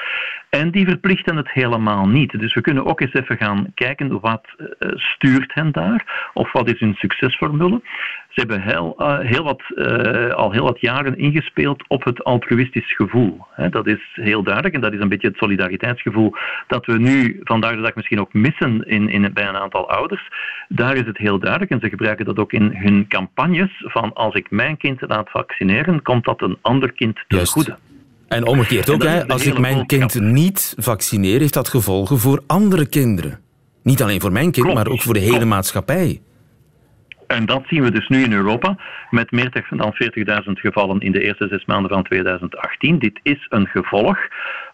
En 0.49 0.71
die 0.71 0.87
verplichten 0.87 1.37
het 1.37 1.51
helemaal 1.51 2.09
niet. 2.09 2.39
Dus 2.39 2.55
we 2.55 2.61
kunnen 2.61 2.87
ook 2.87 3.01
eens 3.01 3.15
even 3.15 3.37
gaan 3.37 3.73
kijken 3.75 4.21
wat 4.21 4.47
uh, 4.57 4.89
stuurt 4.95 5.55
hen 5.55 5.73
daar, 5.73 6.31
of 6.35 6.53
wat 6.53 6.71
is 6.71 6.81
hun 6.81 6.95
succesformule. 6.95 7.81
Ze 8.29 8.41
hebben 8.41 8.63
heel, 8.63 8.95
uh, 8.99 9.19
heel 9.19 9.45
wat, 9.45 9.63
al 10.35 10.53
heel 10.53 10.65
wat 10.65 10.81
jaren 10.81 11.19
ingespeeld 11.19 11.89
op 11.89 12.05
het 12.05 12.25
altruïstisch 12.25 12.95
gevoel. 12.95 13.47
Dat 13.71 13.87
is 13.87 14.01
heel 14.13 14.43
duidelijk 14.43 14.75
en 14.75 14.81
dat 14.81 14.93
is 14.93 15.01
een 15.01 15.09
beetje 15.09 15.29
het 15.29 15.37
solidariteitsgevoel 15.37 16.35
dat 16.67 16.87
we 16.87 16.99
nu 16.99 17.41
vandaag 17.44 17.75
de 17.75 17.81
dag 17.81 17.94
misschien 17.94 18.21
ook 18.21 18.33
missen 18.33 18.87
in, 18.87 19.09
in, 19.09 19.33
bij 19.33 19.49
een 19.49 19.56
aantal 19.56 19.91
ouders. 19.91 20.29
Daar 20.69 20.97
is 20.97 21.06
het 21.06 21.19
heel 21.19 21.39
duidelijk 21.39 21.71
en 21.71 21.81
ze 21.81 21.89
gebruiken 21.89 22.25
dat 22.25 22.39
ook 22.39 22.53
in 22.53 22.71
hun 22.75 23.09
campagnes 23.09 23.71
van 23.87 24.12
als 24.12 24.35
ik 24.35 24.50
mijn 24.50 24.77
kind 24.77 25.00
laat 25.00 25.31
vaccineren, 25.31 26.03
komt 26.03 26.25
dat 26.25 26.43
een 26.43 26.59
ander 26.61 26.93
kind 26.93 27.19
ten 27.29 27.47
goede. 27.47 27.77
En 28.29 28.47
omgekeerd 28.47 28.91
ook, 28.91 29.03
hè, 29.03 29.27
als 29.29 29.47
ik 29.47 29.59
mijn 29.59 29.87
kind 29.87 30.21
niet 30.21 30.75
vaccineer, 30.79 31.41
heeft 31.41 31.55
dat 31.55 31.69
gevolgen 31.69 32.19
voor 32.19 32.43
andere 32.47 32.87
kinderen. 32.87 33.41
Niet 33.83 34.03
alleen 34.03 34.21
voor 34.21 34.33
mijn 34.33 34.50
kind, 34.50 34.67
Klopt. 34.67 34.75
maar 34.75 34.93
ook 34.93 35.03
voor 35.03 35.15
de 35.15 35.21
hele 35.21 35.33
Klopt. 35.33 35.49
maatschappij. 35.49 36.21
En 37.32 37.46
dat 37.46 37.62
zien 37.67 37.82
we 37.82 37.90
dus 37.90 38.08
nu 38.08 38.23
in 38.23 38.32
Europa 38.32 38.76
met 39.11 39.31
meer 39.31 39.64
dan 39.70 39.94
40.000 40.44 40.50
gevallen 40.52 41.00
in 41.00 41.12
de 41.12 41.20
eerste 41.20 41.49
zes 41.49 41.64
maanden 41.64 41.90
van 41.90 42.02
2018. 42.02 42.99
Dit 42.99 43.20
is 43.23 43.46
een 43.48 43.67
gevolg 43.67 44.19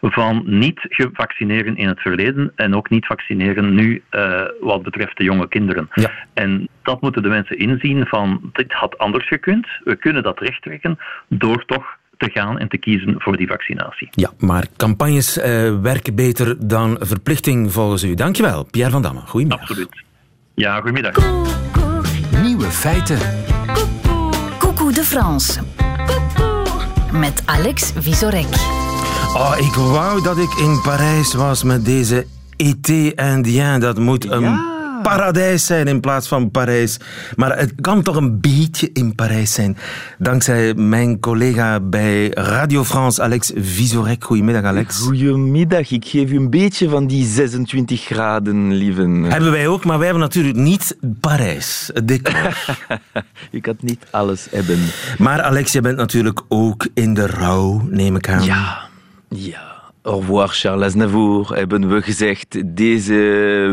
van 0.01 0.43
niet 0.45 0.81
gevaccineren 0.83 1.77
in 1.77 1.89
het 1.89 2.01
verleden 2.01 2.53
en 2.55 2.75
ook 2.75 2.91
niet 2.91 3.07
vaccineren 3.07 3.75
nu 3.75 4.03
uh, 4.11 4.43
wat 4.61 4.83
betreft 4.83 5.17
de 5.17 5.25
jonge 5.25 5.49
kinderen. 5.49 5.89
Ja. 5.95 6.11
En 6.35 6.69
dat 6.83 7.01
moeten 7.01 7.23
de 7.23 7.29
mensen 7.29 7.59
inzien 7.59 8.07
van 8.07 8.51
dit 8.53 8.73
had 8.73 8.99
anders 8.99 9.29
gekund. 9.29 9.67
We 9.85 9.97
kunnen 9.97 10.23
dat 10.23 10.41
rechttrekken 10.41 10.99
door 11.29 11.65
toch 11.65 11.97
te 12.17 12.31
gaan 12.31 12.59
en 12.59 12.69
te 12.69 12.79
kiezen 12.79 13.15
voor 13.19 13.37
die 13.37 13.47
vaccinatie. 13.47 14.09
Ja, 14.11 14.31
maar 14.39 14.67
campagnes 14.77 15.39
uh, 15.39 15.45
werken 15.81 16.15
beter 16.15 16.69
dan 16.69 16.97
verplichting 17.01 17.73
volgens 17.73 18.05
u. 18.05 18.15
Dankjewel, 18.15 18.65
Pierre 18.71 18.91
van 18.91 19.03
Damme. 19.03 19.21
Goedemiddag. 19.21 19.61
Absoluut. 19.61 20.03
Ja, 20.55 20.75
goedemiddag. 20.77 21.15
Nieuwe 22.69 22.81
feiten. 22.81 23.19
Coucou 24.59 24.93
de 24.93 25.05
France. 25.05 25.61
Met 27.13 27.43
Alex 27.45 27.93
Visorek. 27.99 28.47
Oh, 29.35 29.55
ik 29.59 29.75
wou 29.75 30.23
dat 30.23 30.39
ik 30.39 30.55
in 30.55 30.81
Parijs 30.83 31.35
was 31.35 31.63
met 31.63 31.85
deze 31.85 32.27
été 32.57 33.15
indien. 33.15 33.81
Dat 33.81 33.99
moet 33.99 34.31
een 34.31 34.41
ja 34.41 34.78
paradijs 35.09 35.67
zijn 35.67 35.87
in 35.87 36.01
plaats 36.01 36.29
van 36.29 36.51
Parijs. 36.51 36.97
Maar 37.37 37.59
het 37.59 37.73
kan 37.81 38.03
toch 38.03 38.17
een 38.17 38.41
beetje 38.41 38.91
in 38.93 39.15
Parijs 39.15 39.53
zijn. 39.53 39.77
Dankzij 40.19 40.75
mijn 40.75 41.21
collega 41.21 41.81
bij 41.81 42.31
Radio 42.31 42.85
France, 42.85 43.23
Alex 43.23 43.53
Visorek. 43.57 44.25
Goedemiddag, 44.25 44.63
Alex. 44.65 44.99
Goedemiddag. 44.99 45.91
Ik 45.91 46.05
geef 46.05 46.31
u 46.31 46.37
een 46.37 46.51
beetje 46.51 46.89
van 46.89 47.07
die 47.07 47.27
26 47.27 48.05
graden, 48.05 48.73
lieven. 48.73 49.23
Hebben 49.23 49.51
wij 49.51 49.69
ook, 49.69 49.85
maar 49.85 49.97
wij 49.97 50.07
hebben 50.07 50.25
natuurlijk 50.25 50.57
niet 50.57 50.97
Parijs, 51.21 51.91
het 51.95 52.09
decor. 52.09 52.57
je 53.51 53.61
kan 53.61 53.77
niet 53.81 54.07
alles 54.11 54.47
hebben. 54.51 54.79
Maar 55.19 55.43
Alex, 55.43 55.73
je 55.73 55.81
bent 55.81 55.97
natuurlijk 55.97 56.41
ook 56.49 56.87
in 56.95 57.15
de 57.15 57.27
rouw, 57.27 57.87
neem 57.91 58.17
ik 58.17 58.29
aan. 58.29 58.45
Ja, 58.45 58.79
ja. 59.29 59.78
Au 60.03 60.21
revoir 60.21 60.49
Charles 60.49 60.85
Aznavour, 60.85 61.55
hebben 61.55 61.89
we 61.89 62.03
gezegd 62.03 62.77
deze 62.77 63.15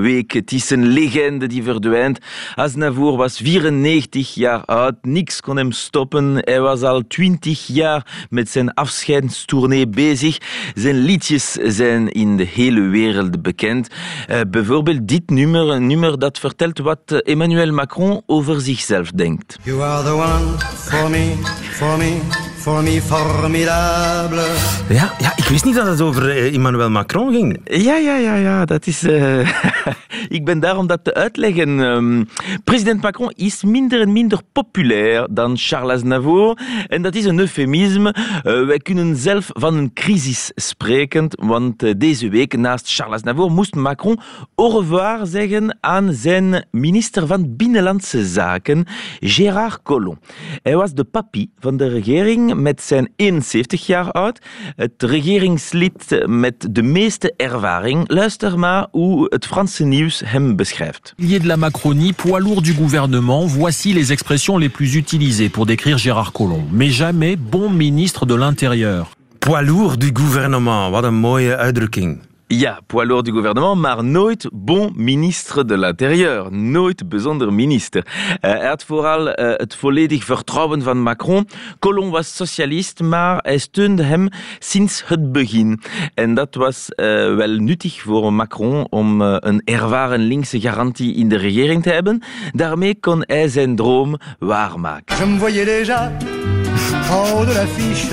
week. 0.01 0.31
Het 0.31 0.51
is 0.51 0.69
een 0.69 0.85
legende 0.85 1.47
die 1.47 1.63
verdwijnt. 1.63 2.19
Aznavour 2.55 3.17
was 3.17 3.37
94 3.37 4.33
jaar 4.33 4.65
oud, 4.65 4.95
niks 5.01 5.41
kon 5.41 5.57
hem 5.57 5.71
stoppen. 5.71 6.35
Hij 6.35 6.59
was 6.61 6.81
al 6.81 7.07
20 7.07 7.67
jaar 7.67 8.27
met 8.29 8.49
zijn 8.49 8.73
afscheidstournee 8.73 9.87
bezig. 9.87 10.37
Zijn 10.73 10.95
liedjes 10.95 11.51
zijn 11.51 12.11
in 12.11 12.37
de 12.37 12.45
hele 12.53 12.81
wereld 12.81 13.41
bekend. 13.41 13.87
Uh, 14.29 14.39
bijvoorbeeld 14.49 15.07
dit 15.07 15.29
nummer, 15.29 15.69
een 15.69 15.87
nummer 15.87 16.19
dat 16.19 16.39
vertelt 16.39 16.79
wat 16.79 17.21
Emmanuel 17.23 17.71
Macron 17.71 18.21
over 18.25 18.61
zichzelf 18.61 19.11
denkt. 19.11 19.57
You 19.63 19.81
are 19.81 20.03
the 20.03 20.13
one 20.13 20.57
for 20.59 21.09
me, 21.09 21.35
for 21.71 21.97
me 21.97 22.44
formidable. 22.65 24.45
Ja, 24.89 25.13
ja, 25.19 25.33
ik 25.35 25.43
wist 25.43 25.65
niet 25.65 25.75
dat 25.75 25.87
het 25.87 26.01
over 26.01 26.35
uh, 26.35 26.53
Emmanuel 26.53 26.89
Macron 26.89 27.33
ging. 27.33 27.59
Ja, 27.63 27.95
ja, 27.95 28.17
ja, 28.17 28.35
ja, 28.35 28.65
dat 28.65 28.87
is... 28.87 29.03
Uh, 29.03 29.49
ik 30.37 30.45
ben 30.45 30.59
daar 30.59 30.77
om 30.77 30.87
dat 30.87 31.03
te 31.03 31.13
uitleggen. 31.13 31.79
Um, 31.79 32.27
president 32.63 33.01
Macron 33.01 33.31
is 33.35 33.63
minder 33.63 34.01
en 34.01 34.11
minder 34.11 34.39
populair 34.51 35.27
dan 35.29 35.57
Charles 35.57 35.95
Aznavour. 35.95 36.59
En 36.87 37.01
dat 37.01 37.15
is 37.15 37.25
een 37.25 37.39
eufemisme. 37.39 38.15
Uh, 38.43 38.65
wij 38.65 38.77
kunnen 38.77 39.15
zelf 39.15 39.49
van 39.53 39.75
een 39.75 39.93
crisis 39.93 40.51
spreken, 40.55 41.27
want 41.29 41.99
deze 41.99 42.29
week 42.29 42.57
naast 42.57 42.95
Charles 42.95 43.15
Aznavour 43.15 43.51
moest 43.51 43.75
Macron 43.75 44.19
au 44.55 44.79
revoir 44.79 45.25
zeggen 45.25 45.77
aan 45.79 46.13
zijn 46.13 46.65
minister 46.71 47.27
van 47.27 47.55
Binnenlandse 47.55 48.25
Zaken, 48.25 48.85
Gérard 49.19 49.81
Collomb. 49.81 50.17
Hij 50.61 50.75
was 50.75 50.93
de 50.93 51.03
papi 51.03 51.49
van 51.59 51.77
de 51.77 51.87
regering 51.87 52.54
met 52.61 52.81
zijn 52.81 53.09
71 53.15 53.85
jaar 53.85 54.11
oud. 54.11 54.39
Het 54.75 54.91
regeringslid 54.97 56.23
met 56.25 56.67
de 56.71 56.83
meeste 56.83 57.33
ervaring. 57.37 58.03
Luister 58.07 58.59
maar 58.59 58.87
hoe 58.91 59.25
het 59.29 59.45
Franse 59.45 59.83
nieuws 59.83 60.21
hem 60.25 60.55
beschrijft. 60.55 61.13
Lié 61.17 61.39
de 61.39 61.47
la 61.47 61.55
Macronie, 61.55 62.13
poids 62.13 62.43
lourd 62.43 62.63
du 62.63 62.73
gouvernement, 62.73 63.51
voici 63.51 63.93
les 63.93 64.09
expressions 64.09 64.59
les 64.59 64.69
plus 64.69 64.95
utilisées 64.95 65.49
pour 65.49 65.65
décrire 65.65 65.97
Gérard 65.97 66.31
Collomb. 66.31 66.67
Mais 66.71 66.95
jamais 66.95 67.35
bon 67.37 67.69
ministre 67.69 68.25
de 68.25 68.35
l'Intérieur. 68.35 69.09
Poids 69.39 69.61
lourd 69.61 69.97
du 69.97 70.11
gouvernement, 70.13 70.91
wat 70.91 71.03
een 71.03 71.15
mooie 71.15 71.55
uitdrukking. 71.55 72.19
Ja, 72.47 72.79
poids 72.87 73.07
lourd 73.07 73.25
du 73.25 73.31
gouvernement, 73.31 73.75
maar 73.75 74.03
nooit 74.03 74.49
bon 74.53 74.91
ministre 74.95 75.65
de 75.65 75.77
l'Intérieur. 75.77 76.51
Nooit 76.51 77.09
bijzonder 77.09 77.53
minister. 77.53 78.05
Uh, 78.05 78.51
hij 78.51 78.67
had 78.67 78.83
vooral 78.83 79.27
uh, 79.27 79.33
het 79.35 79.75
volledig 79.75 80.23
vertrouwen 80.23 80.81
van 80.81 81.01
Macron. 81.01 81.47
Colomb 81.79 82.11
was 82.11 82.35
socialist, 82.35 83.01
maar 83.01 83.37
hij 83.41 83.57
steunde 83.57 84.03
hem 84.03 84.29
sinds 84.59 85.03
het 85.05 85.31
begin. 85.31 85.81
En 86.13 86.33
dat 86.33 86.55
was 86.55 86.87
uh, 86.89 87.05
wel 87.35 87.49
nuttig 87.49 88.01
voor 88.01 88.33
Macron 88.33 88.87
om 88.89 89.21
een 89.21 89.61
ervaren 89.63 90.19
linkse 90.19 90.61
garantie 90.61 91.15
in 91.15 91.29
de 91.29 91.37
regering 91.37 91.83
te 91.83 91.89
hebben. 91.89 92.23
Daarmee 92.51 92.99
kon 92.99 93.23
hij 93.25 93.47
zijn 93.47 93.75
droom 93.75 94.17
waarmaken. 94.39 95.17
Je 95.17 95.25
me 95.25 95.39
voyais 95.39 95.67
déjà 95.67 96.54
en 96.93 97.13
haut 97.13 97.45
de 97.45 97.53
l'affiche 97.53 98.09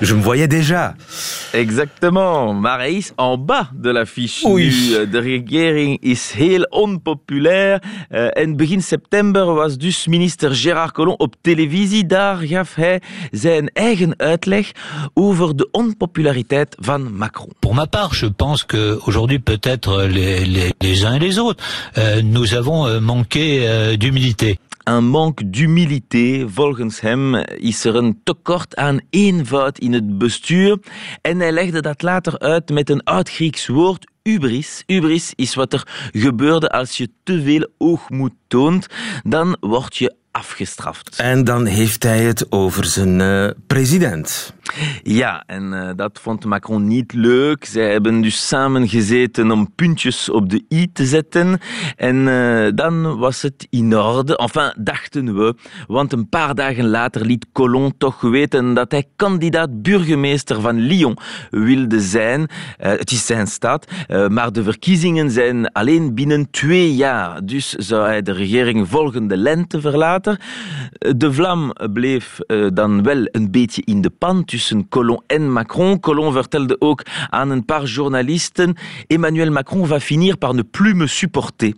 Je 0.00 0.14
me 0.14 0.22
voyais 0.22 0.48
déjà. 0.48 0.94
Exactement. 1.52 2.60
Maar 2.60 2.78
hij 2.78 2.92
is 2.92 3.12
en 3.16 3.44
bas 3.44 3.66
de 3.74 3.92
l'affiche 3.92 4.48
nu. 4.48 4.66
Eh, 4.66 5.10
de 5.10 5.18
regering 5.18 6.02
is 6.02 6.30
heel 6.30 6.62
onpopulair. 6.62 7.82
Uh, 8.10 8.26
en 8.32 8.56
begin 8.56 8.82
september 8.82 9.54
was 9.54 9.78
dus 9.78 10.06
minister 10.06 10.54
Gérard 10.54 10.92
Collomb 10.92 11.20
op 11.20 11.34
televisie. 11.40 12.06
Daar 12.06 12.36
gaf 12.36 12.74
hij 12.74 13.00
zijn 13.30 13.70
eigen 13.72 14.14
uitleg 14.16 14.72
over 15.14 15.56
de 15.56 15.68
onpopulariteit 15.70 16.76
van 16.78 17.16
Macron. 17.16 17.52
Pour 17.58 17.74
ma 17.74 17.84
part, 17.84 18.16
je 18.16 18.30
pense 18.30 18.66
que 18.66 18.98
aujourd'hui 19.04 19.38
peut-être 19.38 20.06
les, 20.06 20.46
les, 20.46 20.74
les 20.78 21.04
uns 21.04 21.14
et 21.14 21.20
les 21.20 21.38
autres, 21.38 21.64
euh, 21.96 22.22
nous 22.22 22.54
avons 22.54 22.86
euh, 22.86 23.00
manqué 23.00 23.66
euh, 23.68 23.96
d'humilité. 23.96 24.58
Een 24.86 25.08
manque 25.08 25.50
d'humilité. 25.50 26.48
Volgens 26.48 27.00
hem 27.00 27.34
is 27.34 27.84
er 27.84 27.94
een 27.96 28.20
tekort 28.24 28.76
aan 28.76 29.00
eenvoud 29.10 29.78
in 29.78 29.92
het 29.92 30.18
bestuur. 30.18 30.78
En 31.22 31.38
hij 31.38 31.52
legde 31.52 31.80
dat 31.80 32.02
later 32.02 32.38
uit 32.38 32.68
met 32.70 32.90
een 32.90 33.02
oud-Grieks 33.02 33.66
woord, 33.66 34.10
Ubris. 34.22 34.82
Ubris 34.86 35.32
is 35.34 35.54
wat 35.54 35.72
er 35.72 36.10
gebeurde 36.12 36.68
als 36.68 36.96
je 36.96 37.10
te 37.22 37.42
veel 37.42 37.68
oogmoed 37.78 38.32
toont. 38.46 38.86
Dan 39.22 39.56
word 39.60 39.96
je 39.96 40.14
afgestraft. 40.36 41.18
En 41.18 41.44
dan 41.44 41.66
heeft 41.66 42.02
hij 42.02 42.22
het 42.22 42.52
over 42.52 42.84
zijn 42.84 43.20
uh, 43.20 43.50
president. 43.66 44.54
Ja, 45.02 45.42
en 45.46 45.72
uh, 45.72 45.90
dat 45.96 46.18
vond 46.22 46.44
Macron 46.44 46.86
niet 46.86 47.12
leuk. 47.12 47.64
Zij 47.64 47.90
hebben 47.90 48.20
dus 48.20 48.48
samen 48.48 48.88
gezeten 48.88 49.50
om 49.50 49.74
puntjes 49.74 50.30
op 50.30 50.50
de 50.50 50.64
i 50.68 50.92
te 50.92 51.06
zetten. 51.06 51.58
En 51.96 52.16
uh, 52.16 52.68
dan 52.74 53.18
was 53.18 53.42
het 53.42 53.66
in 53.70 53.96
orde. 53.96 54.36
Enfin, 54.36 54.72
dachten 54.78 55.36
we. 55.36 55.54
Want 55.86 56.12
een 56.12 56.28
paar 56.28 56.54
dagen 56.54 56.88
later 56.88 57.24
liet 57.26 57.46
Colomb 57.52 57.92
toch 57.98 58.20
weten 58.20 58.74
dat 58.74 58.90
hij 58.90 59.04
kandidaat 59.16 59.82
burgemeester 59.82 60.60
van 60.60 60.78
Lyon 60.78 61.16
wilde 61.50 62.00
zijn. 62.00 62.40
Uh, 62.40 62.46
het 62.76 63.10
is 63.10 63.26
zijn 63.26 63.46
stad. 63.46 63.86
maar 64.28 64.52
de 64.52 64.62
verkiezingen 64.62 65.30
zijn 65.30 65.72
alleen 65.72 66.14
binnen 66.14 66.50
twee 66.50 66.94
jaar. 66.94 67.44
Dus 67.44 67.70
zou 67.70 68.06
hij 68.06 68.22
de 68.22 68.32
regering 68.32 68.88
volgende 68.88 69.36
lente 69.36 69.80
verlaten. 69.80 70.25
De 71.16 71.32
vlam 71.32 71.72
bleef 71.92 72.38
dan 72.72 73.02
wel 73.02 73.28
een 73.32 73.50
beetje 73.50 73.82
in 73.84 74.00
de 74.00 74.10
pan 74.10 74.44
Colomb 74.88 75.22
Macron. 75.38 76.00
Colomb 76.00 76.32
vertelde 76.32 76.76
ook 76.80 77.02
Emmanuel 79.06 79.50
Macron 79.50 79.86
va 79.86 80.00
finir 80.00 80.36
par 80.36 80.54
ne 80.54 80.62
plus 80.62 80.94
me 80.94 81.06
supporter. 81.06 81.72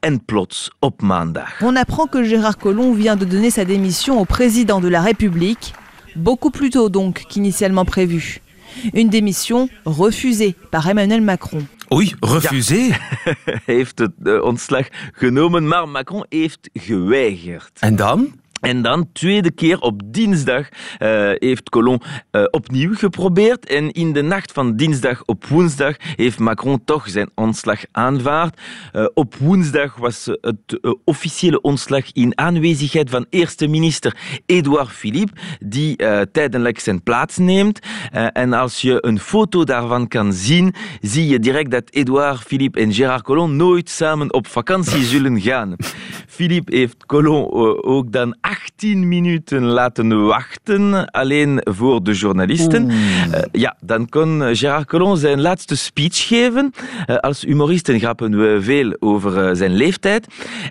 En 0.00 0.24
plots, 0.24 0.70
op 0.80 1.02
maandag. 1.02 1.60
On 1.62 1.76
apprend 1.76 2.08
que 2.10 2.24
Gérard 2.24 2.58
Collomb 2.58 2.94
vient 2.94 3.16
de 3.16 3.24
donner 3.24 3.50
sa 3.50 3.64
démission 3.64 4.20
au 4.20 4.24
président 4.24 4.80
de 4.80 4.88
la 4.88 5.00
République, 5.00 5.72
beaucoup 6.16 6.50
plus 6.50 6.70
tôt 6.70 6.88
donc 6.88 7.24
qu'initialement 7.28 7.84
prévu. 7.84 8.40
Une 8.92 9.08
démission 9.08 9.68
refusée 9.84 10.56
par 10.70 10.88
Emmanuel 10.88 11.20
Macron. 11.20 11.66
Oei, 11.94 12.14
refusé? 12.20 12.74
Ja. 12.74 12.96
Hij 13.44 13.60
heeft 13.76 13.98
het 13.98 14.12
uh, 14.22 14.42
ontslag 14.42 14.88
genomen, 15.12 15.68
maar 15.68 15.88
Macron 15.88 16.26
heeft 16.28 16.70
geweigerd. 16.72 17.78
En 17.80 17.96
dan? 17.96 18.40
En 18.64 18.82
dan, 18.82 19.08
tweede 19.12 19.50
keer 19.50 19.80
op 19.80 20.00
dinsdag, 20.04 20.68
uh, 20.68 21.30
heeft 21.34 21.70
Colomb 21.70 22.04
uh, 22.04 22.44
opnieuw 22.50 22.94
geprobeerd. 22.94 23.66
En 23.66 23.90
in 23.92 24.12
de 24.12 24.22
nacht 24.22 24.52
van 24.52 24.76
dinsdag 24.76 25.22
op 25.24 25.46
woensdag 25.46 25.96
heeft 25.98 26.38
Macron 26.38 26.84
toch 26.84 27.08
zijn 27.08 27.30
ontslag 27.34 27.80
aanvaard. 27.92 28.60
Uh, 28.92 29.06
op 29.14 29.34
woensdag 29.34 29.96
was 29.96 30.30
het 30.40 30.80
officiële 31.04 31.60
ontslag 31.60 32.12
in 32.12 32.38
aanwezigheid 32.38 33.10
van 33.10 33.26
eerste 33.30 33.66
minister 33.66 34.16
Edouard 34.46 34.90
Philippe, 34.90 35.32
die 35.60 35.96
tijdelijk 36.32 36.78
zijn 36.78 37.02
plaats 37.02 37.36
neemt. 37.36 37.78
en 38.32 38.52
als 38.52 38.80
je 38.80 39.06
een 39.06 39.18
foto 39.18 39.64
daarvan 39.64 40.08
kan 40.08 40.32
zien, 40.32 40.74
zie 41.00 41.26
je 41.26 41.38
direct 41.38 41.70
dat 41.70 41.90
Edouard 41.90 42.40
Philippe 42.40 42.80
en 42.80 42.92
Gérard 42.92 43.22
Collomb 43.22 43.54
nooit 43.54 43.90
samen 43.90 44.32
op 44.32 44.46
vakantie 44.46 45.02
zullen 45.02 45.40
gaan. 45.40 45.76
Philippe 46.26 46.76
heeft 46.76 47.06
Collomb 47.06 47.52
ook 47.84 48.12
dan 48.12 48.36
18 48.54 49.08
minuten 49.08 49.62
laten 49.62 50.26
wachten, 50.26 51.10
alleen 51.10 51.60
voor 51.64 52.02
de 52.02 52.12
journalisten. 52.12 52.90
Uh, 52.90 53.38
ja, 53.52 53.76
dan 53.80 54.08
kon 54.08 54.56
Gérard 54.56 54.86
Collomb 54.86 55.16
zijn 55.16 55.40
laatste 55.40 55.76
speech 55.76 56.26
geven. 56.26 56.72
Uh, 57.06 57.16
als 57.16 57.42
humoristen 57.42 57.98
grappen 57.98 58.38
we 58.38 58.62
veel 58.62 58.96
over 59.00 59.48
uh, 59.48 59.56
zijn 59.56 59.74
leeftijd. 59.74 60.26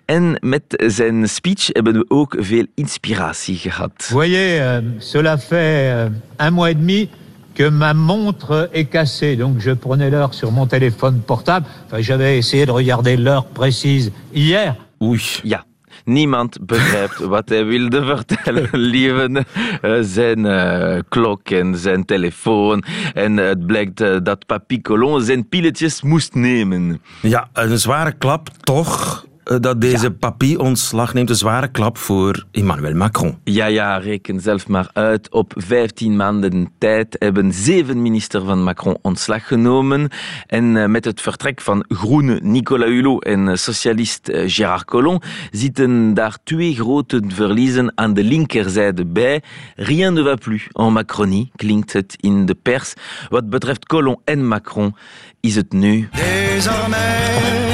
En 0.06 0.38
met 0.42 0.64
zijn 0.88 1.30
speech 1.30 1.68
hebben 1.68 1.94
we 1.94 2.06
ook 2.08 2.36
veel 2.40 2.66
inspiratie 2.76 3.58
gehad. 3.58 3.92
Voyez, 3.96 4.60
euh, 4.60 4.78
cela 4.98 5.38
fait 5.38 5.92
euh, 5.92 6.48
un 6.48 6.54
mois 6.54 6.70
et 6.70 6.78
demi 6.78 7.10
que 7.54 7.70
ma 7.70 7.94
montre 7.94 8.70
est 8.72 8.90
cassée. 8.90 9.38
Donc 9.38 9.62
je 9.62 9.76
prenais 9.76 10.10
l'heure 10.10 10.34
sur 10.34 10.52
mon 10.52 10.68
téléphone 10.68 11.22
portable. 11.26 11.66
Enfin, 11.86 12.02
j'avais 12.02 12.38
essayé 12.38 12.66
de 12.66 12.72
regarder 12.72 13.18
l'heure 13.18 13.46
précise 13.46 14.12
hier. 14.34 14.76
Oui. 15.00 15.42
Ja, 15.44 15.64
Niemand 16.04 16.66
begrijpt 16.66 17.18
wat 17.18 17.50
hij 17.50 17.66
wilde 17.66 18.06
vertellen. 18.16 18.70
Lieve 18.72 19.46
uh, 19.82 19.98
zijn 20.02 20.40
uh, 20.40 21.00
klok 21.10 21.50
en 21.50 21.78
zijn 21.78 22.06
telefoon. 22.06 22.84
En 23.14 23.38
uh, 23.38 23.46
het 23.46 23.66
blijkt 23.66 23.98
dat 24.26 24.46
Papy 24.46 24.82
Colon 24.82 25.22
zijn 25.22 25.48
pilletjes 25.50 26.02
moest 26.02 26.34
nemen. 26.34 27.02
Ja, 27.22 27.50
een 27.54 27.80
zware 27.80 28.12
klap 28.18 28.50
toch 28.60 29.26
Eh, 29.28 29.33
dat 29.44 29.82
deze 29.82 30.06
ja. 30.06 30.10
papie 30.20 30.60
ontslag 30.60 31.14
neemt. 31.14 31.30
Een 31.30 31.36
zware 31.36 31.68
klap 31.68 31.98
voor 31.98 32.46
Emmanuel 32.52 32.96
Macron. 32.96 33.38
Ja, 33.44 33.66
ja, 33.66 33.98
reken 33.98 34.40
zelf 34.40 34.68
maar 34.68 34.90
uit. 34.94 35.30
Op 35.30 35.54
15 35.56 36.16
maanden 36.16 36.70
tijd 36.78 37.16
hebben 37.20 37.54
zeven 37.54 38.02
ministers 38.02 38.44
van 38.44 38.64
Macron 38.64 38.98
ontslag 39.02 39.48
genomen. 39.48 40.10
En 40.48 40.76
uh, 40.76 40.86
met 40.86 41.06
het 41.06 41.22
vertrek 41.22 41.62
van 41.62 41.86
groene 41.88 42.40
Nicolas 42.42 42.90
Hulot 42.90 43.24
en 43.24 43.48
uh, 43.48 43.56
socialist 43.56 44.30
uh, 44.30 44.44
Gérard 44.46 44.86
Collomb 44.86 45.24
zitten 45.52 46.14
daar 46.14 46.38
twee 46.44 46.76
grote 46.76 47.22
verliezen 47.28 47.92
aan 47.96 48.14
de 48.14 48.24
linkerzijde 48.24 49.06
bij. 49.06 49.42
Rien 49.76 50.14
ne 50.14 50.24
va 50.24 50.36
plus 50.36 50.68
en 50.72 50.94
Macronie, 50.94 51.52
klinkt 51.56 51.94
het 51.94 52.16
in 52.20 52.46
de 52.46 52.56
pers. 52.56 52.94
Wat 53.30 53.50
betreft 53.50 53.86
Collomb 53.86 54.20
en 54.26 54.48
Macron 54.48 54.96
is 55.40 55.56
het 55.56 55.72
nu... 55.72 56.10
Désormais, 56.12 57.73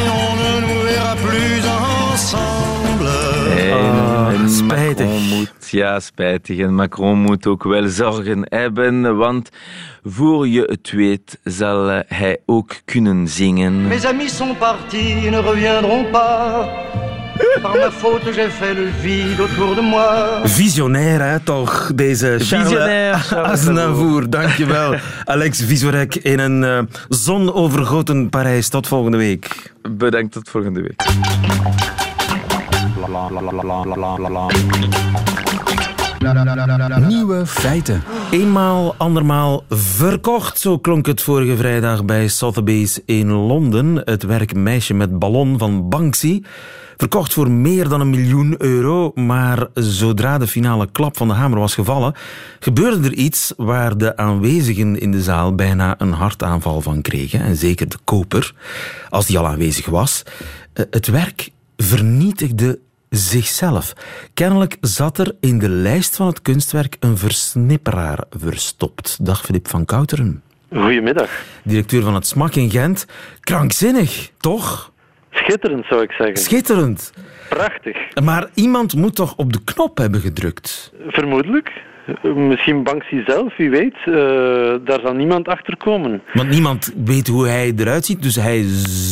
En, 3.58 4.34
en 4.34 4.50
spijtig. 4.50 5.06
Macron 5.06 5.38
moet, 5.38 5.70
ja, 5.72 6.00
spijtig. 6.00 6.58
En 6.60 6.76
Macron 6.76 7.20
moet 7.20 7.48
ook 7.48 7.64
wel 7.64 7.88
zorgen 7.88 8.46
hebben, 8.50 9.18
want 9.18 9.50
voor 10.04 10.48
je 10.48 10.62
het 10.62 10.92
weet 10.92 11.40
zal 11.44 12.04
hij 12.08 12.38
ook 12.46 12.72
kunnen 12.86 13.28
zingen. 13.28 13.88
Mes 13.88 14.06
amis 14.06 14.36
sont 14.36 14.58
partis, 14.58 15.30
ne 15.30 15.42
reviendront 15.42 16.12
pas. 16.12 16.66
Par 17.62 17.78
ma 17.78 17.92
faute, 17.92 18.34
j'ai 18.34 18.50
fait 18.50 18.74
le 18.74 18.88
vide 19.02 19.40
autour 19.40 19.76
de 19.76 19.82
moi. 19.82 20.42
Visionair, 20.44 21.22
hè, 21.22 21.40
toch? 21.40 21.92
Deze 21.96 22.38
Charles 22.40 23.34
Aznavour. 23.34 24.30
Dankjewel, 24.30 24.96
Alex 25.26 25.64
Visorek 25.64 26.16
in 26.16 26.40
een 26.40 26.64
uh, 26.64 26.80
zonovergoten 27.10 28.30
Parijs. 28.30 28.70
Tot 28.70 28.88
volgende 28.88 29.18
week. 29.18 29.74
Bedankt, 29.92 30.32
tot 30.34 30.50
volgende 30.50 30.82
week. 30.82 31.02
Nieuwe 37.08 37.46
feiten. 37.46 38.04
Eenmaal, 38.32 38.96
andermaal 38.98 39.64
verkocht. 39.70 40.60
Zo 40.60 40.78
klonk 40.78 41.06
het 41.06 41.22
vorige 41.22 41.58
vrijdag 41.58 42.06
bij 42.06 42.28
Sotheby's 42.28 43.00
in 43.06 43.32
Londen. 43.32 44.02
Het 44.06 44.24
werk 44.24 44.56
Meisje 44.56 44.94
met 44.94 45.20
Ballon 45.20 45.58
van 45.58 45.90
Banksy. 45.90 46.42
Verkocht 46.98 47.34
voor 47.34 47.52
meer 47.52 47.90
dan 47.90 48.02
een 48.02 48.10
miljoen 48.10 48.56
euro. 48.58 49.12
Maar 49.16 49.68
zodra 49.74 50.38
de 50.38 50.48
finale 50.48 50.88
klap 50.92 51.18
van 51.18 51.28
de 51.28 51.34
hamer 51.34 51.60
was 51.60 51.74
gevallen, 51.74 52.14
gebeurde 52.60 53.08
er 53.08 53.14
iets 53.14 53.54
waar 53.58 53.98
de 53.98 54.18
aanwezigen 54.18 55.00
in 55.00 55.12
de 55.12 55.22
zaal 55.22 55.56
bijna 55.56 55.96
een 55.98 56.14
hartaanval 56.14 56.82
van 56.82 57.02
kregen. 57.02 57.42
En 57.42 57.56
zeker 57.56 57.90
de 57.90 57.98
koper, 58.04 58.54
als 59.10 59.26
die 59.26 59.38
al 59.38 59.48
aanwezig 59.48 59.86
was. 59.86 60.24
Het 60.74 61.08
werk 61.08 61.50
vernietigde 61.78 62.80
zichzelf. 63.10 63.94
Kennelijk 64.34 64.78
zat 64.82 65.18
er 65.18 65.36
in 65.40 65.60
de 65.60 65.70
lijst 65.70 66.16
van 66.16 66.28
het 66.28 66.42
kunstwerk 66.42 66.98
een 67.00 67.18
versnipperaar 67.18 68.24
verstopt. 68.30 69.26
Dag 69.26 69.42
Filip 69.42 69.68
van 69.68 69.86
Kouteren. 69.86 70.42
Goedemiddag. 70.74 71.44
Directeur 71.64 72.02
van 72.02 72.14
het 72.14 72.28
SMAK 72.28 72.56
in 72.56 72.70
Gent. 72.70 73.06
Krankzinnig, 73.40 74.32
toch? 74.38 74.92
Schitterend, 75.32 75.86
zou 75.86 76.02
ik 76.02 76.12
zeggen. 76.12 76.38
Schitterend. 76.38 77.14
Prachtig. 77.50 77.98
Maar 78.24 78.50
iemand 78.54 78.96
moet 78.96 79.16
toch 79.16 79.36
op 79.36 79.54
de 79.54 79.64
knop 79.64 79.98
hebben 79.98 80.22
gedrukt? 80.22 80.94
Vermoedelijk. 81.08 81.72
Misschien 82.24 82.84
Banksy 82.84 83.24
zelf, 83.26 83.58
wie 83.58 83.70
weet. 83.70 83.96
Uh, 84.06 84.16
daar 84.86 85.00
zal 85.04 85.14
niemand 85.14 85.48
achter 85.48 85.78
komen. 85.78 86.22
Want 86.34 86.50
niemand 86.50 86.94
weet 87.06 87.28
hoe 87.28 87.48
hij 87.48 87.74
eruit 87.78 88.06
ziet, 88.06 88.24
dus 88.24 88.36
hij 88.36 88.64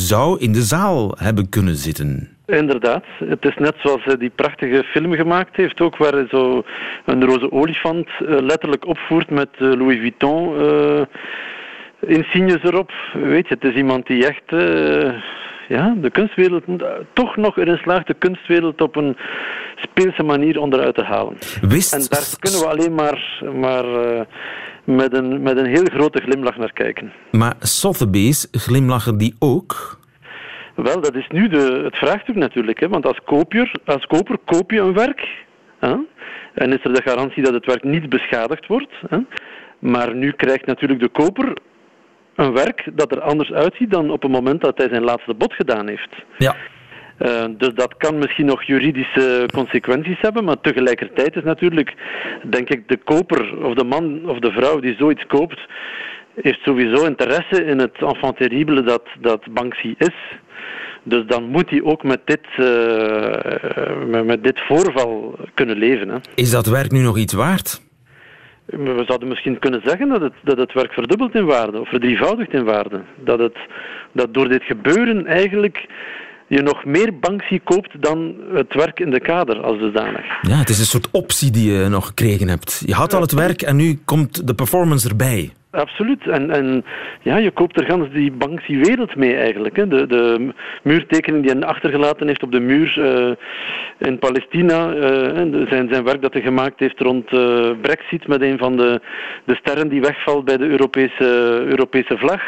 zou 0.06 0.38
in 0.40 0.52
de 0.52 0.62
zaal 0.62 1.14
hebben 1.18 1.48
kunnen 1.48 1.76
zitten. 1.76 2.37
Inderdaad. 2.48 3.04
Het 3.24 3.44
is 3.44 3.54
net 3.56 3.74
zoals 3.78 4.04
hij 4.04 4.16
die 4.16 4.30
prachtige 4.34 4.82
film 4.84 5.12
gemaakt 5.12 5.56
heeft, 5.56 5.80
ook 5.80 5.96
waar 5.96 6.12
hij 6.12 6.26
zo 6.30 6.62
een 7.04 7.24
roze 7.24 7.52
olifant 7.52 8.08
uh, 8.08 8.28
letterlijk 8.40 8.86
opvoert 8.86 9.30
met 9.30 9.48
uh, 9.58 9.72
Louis 9.72 9.98
Vuitton 9.98 11.06
insignes 12.00 12.62
erop. 12.62 12.90
Weet 13.12 13.48
je, 13.48 13.54
het 13.54 13.64
is 13.64 13.74
iemand 13.74 14.06
die 14.06 14.26
echt 14.26 14.42
ja, 15.68 15.94
de 16.00 16.10
kunstwereld 16.10 16.64
toch 17.12 17.36
nog 17.36 17.58
erin 17.58 17.76
slaagt 17.76 18.06
de 18.06 18.14
kunstwereld 18.14 18.80
op 18.80 18.96
een 18.96 19.16
speelse 19.76 20.22
manier 20.22 20.60
onderuit 20.60 20.94
te 20.94 21.04
halen. 21.04 21.36
Wist... 21.60 21.92
En 21.92 22.06
daar 22.08 22.26
kunnen 22.38 22.60
we 22.60 22.66
alleen 22.66 22.94
maar, 22.94 23.42
maar 23.54 23.84
uh, 23.84 24.20
met, 24.84 25.14
een, 25.14 25.42
met 25.42 25.56
een 25.56 25.66
heel 25.66 25.84
grote 25.84 26.20
glimlach 26.20 26.56
naar 26.56 26.72
kijken. 26.72 27.12
Maar 27.30 27.54
Sotheby's 27.58 28.48
glimlachen 28.52 29.18
die 29.18 29.34
ook? 29.38 29.98
Wel, 30.82 31.00
dat 31.00 31.14
is 31.14 31.26
nu 31.28 31.48
de, 31.48 31.80
het 31.84 31.96
vraagstuk 31.96 32.34
natuurlijk. 32.34 32.80
Hè? 32.80 32.88
Want 32.88 33.06
als, 33.06 33.20
koper, 33.24 33.72
als 33.84 34.06
koper 34.06 34.38
koop 34.44 34.70
je 34.70 34.80
een 34.80 34.92
werk. 34.92 35.28
Hè? 35.78 35.96
En 36.54 36.72
is 36.72 36.84
er 36.84 36.92
de 36.92 37.02
garantie 37.02 37.42
dat 37.42 37.52
het 37.52 37.66
werk 37.66 37.84
niet 37.84 38.08
beschadigd 38.08 38.66
wordt. 38.66 38.92
Hè? 39.08 39.18
Maar 39.78 40.14
nu 40.14 40.32
krijgt 40.32 40.66
natuurlijk 40.66 41.00
de 41.00 41.08
koper 41.08 41.56
een 42.34 42.52
werk 42.52 42.88
dat 42.94 43.12
er 43.12 43.20
anders 43.20 43.52
uitziet 43.52 43.90
dan 43.90 44.10
op 44.10 44.22
het 44.22 44.30
moment 44.30 44.60
dat 44.60 44.78
hij 44.78 44.88
zijn 44.88 45.04
laatste 45.04 45.34
bod 45.34 45.52
gedaan 45.52 45.88
heeft. 45.88 46.14
Ja. 46.36 46.56
Uh, 47.18 47.44
dus 47.48 47.74
dat 47.74 47.96
kan 47.96 48.18
misschien 48.18 48.46
nog 48.46 48.62
juridische 48.62 49.48
consequenties 49.54 50.20
hebben, 50.20 50.44
maar 50.44 50.60
tegelijkertijd 50.60 51.36
is 51.36 51.42
natuurlijk, 51.42 51.94
denk 52.42 52.68
ik, 52.68 52.88
de 52.88 52.96
koper 52.96 53.64
of 53.64 53.74
de 53.74 53.84
man 53.84 54.28
of 54.28 54.38
de 54.38 54.52
vrouw 54.52 54.80
die 54.80 54.96
zoiets 54.98 55.26
koopt, 55.26 55.60
heeft 56.42 56.60
sowieso 56.62 57.04
interesse 57.04 57.64
in 57.64 57.78
het 57.78 58.02
enfant 58.02 58.36
terrible 58.36 58.82
dat, 58.82 59.02
dat 59.20 59.52
Banksy 59.52 59.94
is. 59.98 60.14
Dus 61.02 61.26
dan 61.26 61.44
moet 61.44 61.70
hij 61.70 61.82
ook 61.82 62.02
met 62.02 62.20
dit, 62.24 62.46
uh, 62.58 62.66
met, 64.06 64.24
met, 64.24 64.44
dit 64.44 64.60
voorval 64.60 65.38
kunnen 65.54 65.76
leven. 65.76 66.08
Hè. 66.08 66.16
Is 66.34 66.50
dat 66.50 66.66
werk 66.66 66.90
nu 66.90 67.00
nog 67.00 67.18
iets 67.18 67.32
waard? 67.32 67.80
We 68.66 69.04
zouden 69.06 69.28
misschien 69.28 69.58
kunnen 69.58 69.80
zeggen 69.84 70.08
dat 70.08 70.20
het, 70.20 70.32
dat 70.42 70.58
het 70.58 70.72
werk 70.72 70.92
verdubbelt 70.92 71.34
in 71.34 71.44
waarde, 71.44 71.80
of 71.80 71.88
verdrievoudigt 71.88 72.52
in 72.52 72.64
waarde. 72.64 73.02
Dat, 73.24 73.38
het, 73.38 73.56
dat 74.12 74.34
door 74.34 74.48
dit 74.48 74.62
gebeuren 74.62 75.26
eigenlijk 75.26 75.86
je 76.48 76.62
nog 76.62 76.84
meer 76.84 77.18
Banksy 77.18 77.60
koopt 77.64 78.02
dan 78.02 78.34
het 78.52 78.74
werk 78.74 79.00
in 79.00 79.10
de 79.10 79.20
kader 79.20 79.62
als 79.62 79.78
dusdanig. 79.78 80.24
Ja, 80.42 80.56
het 80.56 80.68
is 80.68 80.78
een 80.78 80.84
soort 80.84 81.10
optie 81.10 81.50
die 81.50 81.72
je 81.72 81.88
nog 81.88 82.06
gekregen 82.06 82.48
hebt. 82.48 82.82
Je 82.86 82.94
had 82.94 83.14
al 83.14 83.20
het 83.20 83.32
werk 83.32 83.62
en 83.62 83.76
nu 83.76 83.98
komt 84.04 84.46
de 84.46 84.54
performance 84.54 85.08
erbij. 85.08 85.52
Absoluut. 85.70 86.26
En, 86.26 86.50
en 86.50 86.84
ja, 87.22 87.36
je 87.36 87.50
koopt 87.50 87.80
er 87.80 87.86
gans 87.86 88.10
die 88.10 88.32
Banksy-wereld 88.32 89.16
mee 89.16 89.36
eigenlijk. 89.36 89.76
Hè. 89.76 89.88
De, 89.88 90.06
de 90.06 90.52
muurtekening 90.82 91.44
die 91.44 91.52
hij 91.52 91.68
achtergelaten 91.68 92.26
heeft 92.26 92.42
op 92.42 92.52
de 92.52 92.60
muur 92.60 92.98
uh, 92.98 93.30
in 93.98 94.18
Palestina. 94.18 94.94
Uh, 94.94 95.68
zijn, 95.68 95.88
zijn 95.90 96.04
werk 96.04 96.22
dat 96.22 96.32
hij 96.32 96.42
gemaakt 96.42 96.80
heeft 96.80 97.00
rond 97.00 97.32
uh, 97.32 97.70
Brexit 97.80 98.26
met 98.26 98.42
een 98.42 98.58
van 98.58 98.76
de, 98.76 99.00
de 99.44 99.54
sterren 99.54 99.88
die 99.88 100.00
wegvalt 100.00 100.44
bij 100.44 100.56
de 100.56 100.66
Europese, 100.66 101.24
Europese 101.66 102.18
vlag. 102.18 102.42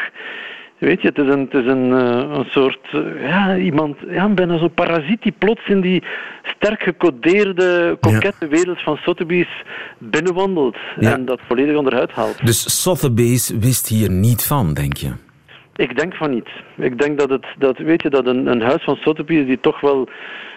Weet 0.81 1.01
je, 1.01 1.07
het 1.07 1.17
is 1.17 1.27
een, 1.27 1.39
het 1.39 1.53
is 1.53 1.65
een, 1.65 1.91
een 1.91 2.45
soort, 2.45 2.87
ja, 3.19 3.57
iemand, 3.57 3.97
ja, 4.09 4.29
bijna 4.29 4.57
zo'n 4.57 4.73
parasiet 4.73 5.21
die 5.21 5.33
plots 5.37 5.67
in 5.67 5.81
die 5.81 6.03
sterk 6.43 6.83
gecodeerde, 6.83 7.97
kokette 7.99 8.45
ja. 8.45 8.47
wereld 8.47 8.81
van 8.81 8.97
Sotheby's 8.97 9.63
binnenwandelt 9.97 10.77
ja. 10.99 11.13
en 11.13 11.25
dat 11.25 11.39
volledig 11.47 11.75
onderuit 11.75 12.11
haalt. 12.11 12.45
Dus 12.45 12.81
Sotheby's 12.81 13.49
wist 13.59 13.87
hier 13.87 14.11
niet 14.11 14.45
van, 14.45 14.73
denk 14.73 14.97
je? 14.97 15.11
Ik 15.75 15.97
denk 15.97 16.13
van 16.13 16.29
niet. 16.29 16.49
Ik 16.77 16.99
denk 16.99 17.19
dat 17.19 17.29
het, 17.29 17.45
dat, 17.57 17.77
weet 17.77 18.01
je, 18.01 18.09
dat 18.09 18.27
een, 18.27 18.47
een 18.47 18.61
huis 18.61 18.83
van 18.83 18.95
Sotheby's 18.95 19.45
die 19.45 19.59
toch 19.59 19.79
wel 19.79 20.09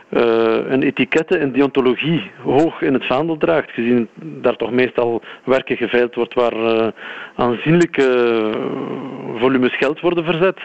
een 0.09 0.83
etikette 0.83 1.39
en 1.39 1.53
deontologie 1.53 2.31
hoog 2.43 2.81
in 2.83 2.93
het 2.93 3.07
vaandel 3.07 3.37
draagt, 3.37 3.71
gezien 3.71 4.09
daar 4.21 4.57
toch 4.57 4.71
meestal 4.71 5.23
werken 5.45 5.77
geveild 5.77 6.15
wordt 6.15 6.35
waar 6.35 6.57
uh, 6.57 6.87
aanzienlijke 7.35 8.51
volumes 9.37 9.77
geld 9.77 10.01
worden 10.01 10.25
verzet 10.25 10.59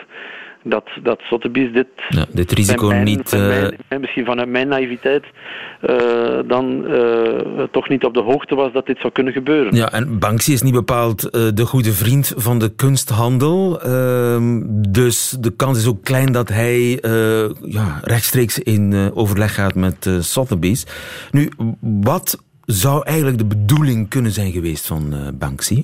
dat, 0.64 0.90
dat 1.04 1.20
Sotheby's 1.22 1.74
dit... 1.74 1.88
Ja, 2.10 2.26
dit 2.32 2.52
risico 2.52 2.88
mijn, 2.88 3.04
niet... 3.04 3.32
Mijn, 3.32 3.78
uh... 3.90 4.00
misschien 4.00 4.26
vanuit 4.26 4.50
mijn 4.50 4.68
naïviteit 4.68 5.26
uh, 5.90 6.40
dan 6.48 6.86
uh, 6.88 7.64
toch 7.72 7.90
niet 7.90 8.04
op 8.04 8.14
de 8.14 8.22
hoogte 8.22 8.56
was 8.56 8.74
dat 8.74 8.86
dit 8.86 8.98
zou 9.00 9.14
kunnen 9.14 9.34
gebeuren. 9.34 9.76
Ja, 9.76 9.92
en 9.92 10.20
Banksy 10.20 10.52
is 10.52 10.62
niet 10.62 10.74
bepaald 10.74 11.22
de 11.56 11.66
goede 11.66 11.92
vriend 11.92 12.34
van 12.38 12.60
de 12.60 12.70
kunsthandel. 12.76 13.82
Ehm, 13.82 14.62
dus 14.90 15.30
de 15.30 15.52
kans 15.56 15.78
is 15.78 15.88
ook 15.88 16.04
klein 16.04 16.32
dat 16.32 16.50
hij 16.50 17.00
ja, 17.62 18.00
rechtstreeks 18.02 18.60
in 18.60 19.12
overleg 19.14 19.54
gaat 19.54 19.76
met 19.76 20.10
Sotheby's. 20.20 20.86
Nu, 21.32 21.50
wat 21.82 22.44
zou 22.66 23.06
eigenlijk 23.06 23.38
de 23.38 23.46
bedoeling 23.46 24.10
kunnen 24.10 24.32
zijn 24.32 24.52
geweest 24.52 24.88
van 24.88 25.14
Banksy? 25.34 25.84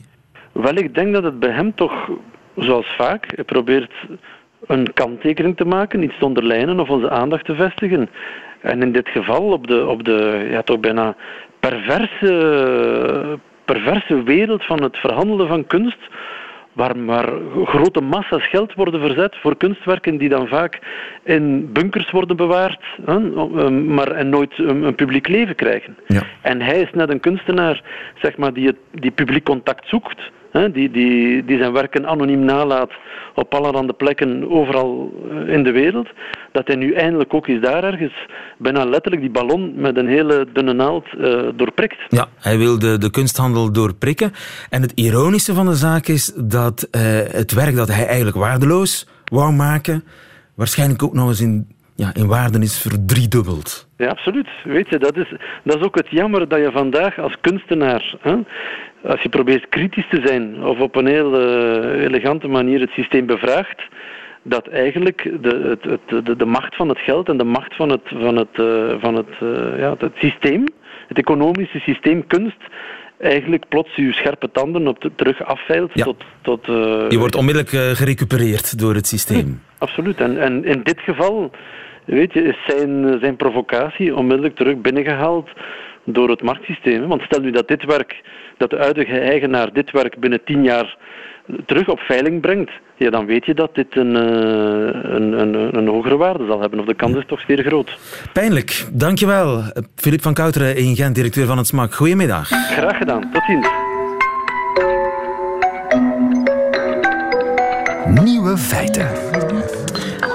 Wel, 0.52 0.76
ik 0.76 0.96
denk 0.96 1.14
dat 1.14 1.24
het 1.24 1.40
bij 1.40 1.52
hem 1.52 1.76
toch, 1.76 2.10
zoals 2.56 2.96
vaak, 2.98 3.32
hij 3.36 3.44
probeert 3.44 3.92
een 4.68 4.94
kanttekening 4.94 5.58
te 5.58 5.66
maken, 5.66 6.04
iets 6.04 6.18
te 6.20 6.26
onderlijnen 6.26 6.80
of 6.80 6.90
onze 6.90 7.10
aandacht 7.10 7.46
te 7.46 7.56
vestigen. 7.56 8.10
En 8.62 8.82
in 8.82 8.92
dit 8.92 9.10
geval 9.10 9.52
op 9.52 9.68
de, 9.68 9.88
op 9.88 10.04
de 10.04 10.48
ja, 10.50 10.62
toch 10.62 10.80
bijna 10.80 11.16
perverse, 11.60 13.40
perverse 13.66 14.24
wereld 14.24 14.66
van 14.66 14.84
het 14.84 14.98
verhandelen 14.98 15.48
van 15.48 15.68
kunst, 15.68 16.00
waar 16.74 16.98
maar 16.98 17.30
grote 17.64 18.02
massa's 18.02 18.50
geld 18.50 18.74
worden 18.74 19.00
verzet 19.02 19.36
voor 19.36 19.58
kunstwerken 19.58 20.18
die 20.18 20.30
dan 20.30 20.48
vaak 20.48 20.80
in 21.24 21.72
bunkers 21.74 22.12
worden 22.12 22.38
bewaard, 22.38 22.82
hè, 23.06 23.20
maar 23.70 24.12
en 24.12 24.30
nooit 24.30 24.58
een, 24.58 24.84
een 24.84 24.96
publiek 24.96 25.28
leven 25.28 25.56
krijgen. 25.56 25.98
Ja. 26.08 26.22
En 26.42 26.62
hij 26.62 26.82
is 26.82 26.90
net 26.94 27.10
een 27.10 27.20
kunstenaar 27.20 27.84
zeg 28.22 28.38
maar, 28.38 28.54
die, 28.54 28.68
het, 28.68 28.78
die 28.92 29.12
publiek 29.12 29.44
contact 29.44 29.88
zoekt, 29.88 30.32
hè, 30.60 30.72
die, 30.72 30.92
die, 30.92 31.46
die 31.46 31.58
zijn 31.58 31.74
werken 31.74 32.08
anoniem 32.08 32.46
nalaat 32.46 32.92
op 33.36 33.54
allerhande 33.54 33.94
plekken 33.94 34.50
overal 34.50 35.14
in 35.48 35.64
de 35.64 35.72
wereld, 35.72 36.08
dat 36.52 36.68
hij 36.68 36.76
nu 36.76 36.94
eindelijk 36.94 37.34
ook 37.34 37.48
eens 37.48 37.62
daar 37.62 37.84
ergens 37.84 38.14
bijna 38.58 38.86
letterlijk 38.86 39.22
die 39.22 39.32
ballon 39.32 39.74
met 39.76 39.98
een 39.98 40.08
hele 40.08 40.48
dunne 40.54 40.74
naald 40.74 41.06
uh, 41.18 41.50
doorprikt. 41.56 41.98
Ja, 42.10 42.28
hij 42.40 42.58
wil 42.58 42.80
de, 42.80 42.98
de 42.98 43.10
kunsthandel 43.10 43.72
doorprikken. 43.72 44.32
En 44.70 44.82
het 44.82 44.92
ironische 44.96 45.54
van 45.54 45.66
de 45.66 45.76
zaak 45.76 46.08
is 46.08 46.34
dat 46.36 46.88
uh, 46.92 47.02
het 47.32 47.54
werk 47.54 47.76
dat 47.76 47.88
hij 47.88 48.06
eigenlijk 48.06 48.38
waardeloos 48.38 49.08
wou 49.26 49.54
maken, 49.54 50.04
waarschijnlijk 50.56 51.04
ook 51.04 51.14
nog 51.14 51.28
eens 51.28 51.42
in, 51.42 51.68
ja, 51.96 52.14
in 52.14 52.28
waarde 52.28 52.60
is 52.60 52.82
verdriedubbeld. 52.82 53.88
Ja, 53.98 54.08
absoluut. 54.08 54.48
Weet 54.64 54.90
je, 54.90 54.98
dat 54.98 55.18
is, 55.18 55.36
dat 55.64 55.76
is 55.78 55.84
ook 55.84 55.96
het 55.96 56.10
jammer 56.10 56.48
dat 56.48 56.60
je 56.60 56.72
vandaag 56.72 57.20
als 57.20 57.36
kunstenaar, 57.42 58.16
hè, 58.22 58.36
als 59.08 59.22
je 59.22 59.30
probeert 59.30 59.70
kritisch 59.70 60.08
te 60.10 60.22
zijn 60.26 60.64
of 60.64 60.80
op 60.80 60.96
een 60.96 61.08
heel 61.08 61.42
uh, 61.42 62.04
elegante 62.04 62.48
manier 62.48 62.80
het 62.80 62.90
systeem 62.90 63.26
bevraagt, 63.26 63.82
dat 64.44 64.68
eigenlijk 64.68 65.24
de, 65.42 65.78
het, 65.82 65.92
het, 65.92 66.26
de, 66.26 66.36
de, 66.36 66.46
macht 66.46 66.76
van 66.76 66.90
het 66.90 67.00
geld 67.00 67.30
en 67.30 67.38
de 67.38 67.44
macht 67.44 67.76
van 67.76 67.90
het, 67.90 68.02
van 68.06 68.36
het, 68.36 68.58
uh, 68.60 68.94
van 69.00 69.16
het, 69.16 69.30
uh, 69.44 69.80
ja, 69.80 69.96
het 69.98 70.14
systeem, 70.16 70.64
het 71.08 71.18
economische 71.18 71.80
systeem 71.80 72.28
kunst, 72.28 72.58
eigenlijk 73.18 73.68
plots 73.68 73.96
je 73.96 74.14
scherpe 74.14 74.52
tanden 74.52 74.88
op 74.88 75.10
terug 75.16 75.44
afveilt 75.44 75.92
ja. 75.94 76.04
tot... 76.04 76.24
tot 76.42 76.68
uh, 76.68 76.76
je 77.10 77.18
wordt 77.18 77.36
onmiddellijk 77.36 77.98
gerecupereerd 77.98 78.80
door 78.80 78.94
het 78.94 79.08
systeem. 79.08 79.62
Absoluut. 79.78 80.20
En, 80.22 80.42
en 80.42 80.66
in 80.66 80.82
dit 80.84 81.00
geval 81.00 81.52
weet 82.06 82.34
je, 82.34 82.44
is 82.44 82.58
zijn, 82.68 83.18
zijn 83.22 83.36
provocatie 83.36 84.16
onmiddellijk 84.16 84.56
terug 84.56 84.78
binnengehaald 84.78 85.50
door 86.06 86.30
het 86.30 86.42
marktsysteem. 86.42 87.08
Want 87.08 87.22
stel 87.22 87.40
nu 87.42 87.52
dat 87.52 87.68
dit 87.68 87.86
werk, 87.86 88.22
dat 88.58 88.70
de 88.70 88.78
huidige 88.78 89.20
eigenaar 89.20 89.74
dit 89.74 89.92
werk 89.92 90.20
binnen 90.20 90.44
tien 90.44 90.64
jaar 90.64 90.98
terug 91.66 91.88
op 91.88 92.00
veiling 92.00 92.42
brengt, 92.42 92.72
ja, 92.98 93.10
dan 93.10 93.26
weet 93.26 93.46
je 93.46 93.54
dat 93.54 93.76
dit 93.76 93.96
een, 93.96 94.16
een, 94.16 95.40
een, 95.40 95.78
een 95.78 95.88
hogere 95.88 96.18
waarde 96.18 96.46
zal 96.46 96.62
hebben. 96.62 96.80
Of 96.80 96.86
de 96.86 96.96
kans 96.96 97.16
is 97.16 97.26
toch 97.28 97.42
zeer 97.48 97.64
groot. 97.64 97.98
Pijnlijk. 98.34 98.86
Dankjewel. 98.92 99.64
Filip 99.96 100.22
van 100.22 100.34
Kouteren 100.34 100.76
in 100.76 100.96
Gent, 100.96 101.16
directeur 101.16 101.46
van 101.46 101.58
het 101.58 101.68
SMAK. 101.68 101.94
Goedemiddag. 101.94 102.48
Graag 102.48 102.98
gedaan. 102.98 103.32
Tot 103.32 103.44
ziens. 103.48 103.95
Nieuwe 108.08 108.58
feiten. 108.58 109.08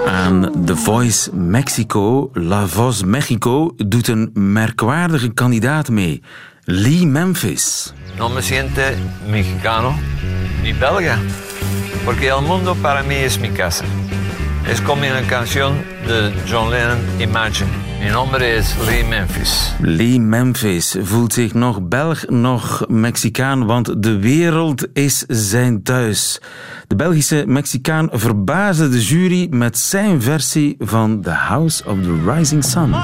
Aan 0.06 0.64
The 0.64 0.76
Voice 0.76 1.37
Mexico, 1.37 2.30
La 2.33 2.66
Voz 2.66 3.02
Mexico, 3.02 3.72
doet 3.76 4.09
een 4.09 4.30
merkwaardige 4.33 5.33
kandidaat 5.33 5.88
mee. 5.88 6.22
Lee 6.64 7.06
Memphis. 7.06 7.92
No 8.16 8.28
me 8.28 8.40
siente 8.40 8.94
mexicano 9.28 9.94
ni 10.62 10.74
belga, 10.74 11.18
porque 12.04 12.26
el 12.26 12.42
mundo 12.42 12.76
para 12.80 13.02
mí 13.02 13.14
es 13.14 13.38
mi 13.38 13.50
casa. 13.50 13.85
Es 14.66 14.80
como 14.80 15.02
una 15.02 15.26
canción 15.26 15.72
de 16.06 16.33
John 16.50 16.70
Lennon, 16.70 16.98
Imagine. 17.18 17.79
Mi 18.00 18.08
nombre 18.08 18.54
is 18.54 18.74
Lee 18.86 19.04
Memphis. 19.04 19.72
Lee 19.80 20.20
Memphis 20.20 20.96
voelt 21.00 21.32
zich 21.32 21.54
nog 21.54 21.88
Belg, 21.88 22.28
nog 22.28 22.84
Mexicaan, 22.88 23.66
want 23.66 24.02
de 24.02 24.18
wereld 24.18 24.86
is 24.92 25.24
zijn 25.28 25.82
thuis. 25.82 26.40
De 26.86 26.96
Belgische 26.96 27.44
Mexicaan 27.46 28.08
verbaasde 28.12 28.88
de 28.88 29.04
jury 29.04 29.46
met 29.50 29.78
zijn 29.78 30.22
versie 30.22 30.76
van 30.78 31.20
The 31.20 31.30
House 31.30 31.84
of 31.86 31.96
the 32.02 32.32
Rising 32.34 32.64
Sun. 32.64 32.94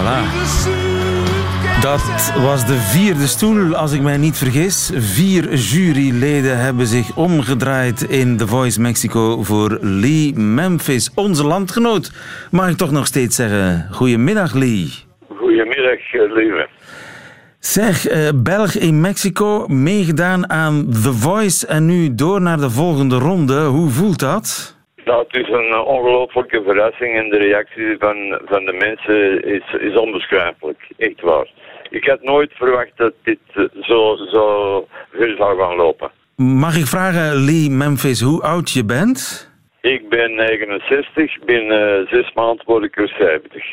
Voilà. 0.00 0.22
Dat 1.80 2.32
was 2.42 2.66
de 2.66 2.76
vierde 2.76 3.26
stoel, 3.26 3.74
als 3.74 3.92
ik 3.92 4.00
mij 4.00 4.16
niet 4.16 4.38
vergis. 4.38 4.90
Vier 4.94 5.54
juryleden 5.54 6.58
hebben 6.58 6.86
zich 6.86 7.16
omgedraaid 7.16 8.02
in 8.02 8.36
The 8.36 8.46
Voice 8.46 8.80
Mexico 8.80 9.42
voor 9.42 9.78
Lee 9.80 10.34
Memphis, 10.34 11.10
onze 11.14 11.46
landgenoot. 11.46 12.12
Mag 12.50 12.68
ik 12.68 12.76
toch 12.76 12.90
nog 12.90 13.06
steeds 13.06 13.36
zeggen, 13.36 13.88
goedemiddag 13.90 14.54
Lee. 14.54 14.92
Goedemiddag, 15.36 16.12
lieve. 16.12 16.68
Zeg, 17.58 18.10
uh, 18.10 18.28
Belg 18.34 18.74
in 18.74 19.00
Mexico, 19.00 19.66
meegedaan 19.68 20.50
aan 20.50 20.90
The 20.90 21.12
Voice 21.12 21.66
en 21.66 21.86
nu 21.86 22.14
door 22.14 22.40
naar 22.40 22.58
de 22.58 22.70
volgende 22.70 23.18
ronde. 23.18 23.64
Hoe 23.64 23.90
voelt 23.90 24.18
dat? 24.18 24.78
Nou, 25.04 25.24
het 25.28 25.36
is 25.36 25.48
een 25.48 25.78
ongelooflijke 25.78 26.62
verrassing 26.62 27.16
en 27.16 27.28
de 27.28 27.38
reactie 27.38 27.96
van, 27.98 28.40
van 28.44 28.64
de 28.64 28.72
mensen 28.72 29.44
is, 29.44 29.90
is 29.90 29.96
onbeschrijfelijk. 29.96 30.88
Echt 30.96 31.20
waar. 31.20 31.50
Ik 31.90 32.04
had 32.04 32.22
nooit 32.22 32.52
verwacht 32.52 32.92
dat 32.96 33.12
dit 33.22 33.38
zo, 33.80 34.16
zo 34.16 34.86
ver 35.12 35.36
zou 35.36 35.60
gaan 35.60 35.76
lopen. 35.76 36.10
Mag 36.36 36.76
ik 36.76 36.86
vragen, 36.86 37.44
Lee 37.44 37.70
Memphis, 37.70 38.20
hoe 38.20 38.42
oud 38.42 38.70
je 38.70 38.84
bent? 38.84 39.50
Ik 39.80 40.08
ben 40.08 40.34
69, 40.34 41.38
binnen 41.44 42.06
zes 42.10 42.32
maanden 42.32 42.64
word 42.66 42.84
ik 42.84 42.98
er 42.98 43.08
70. 43.08 43.64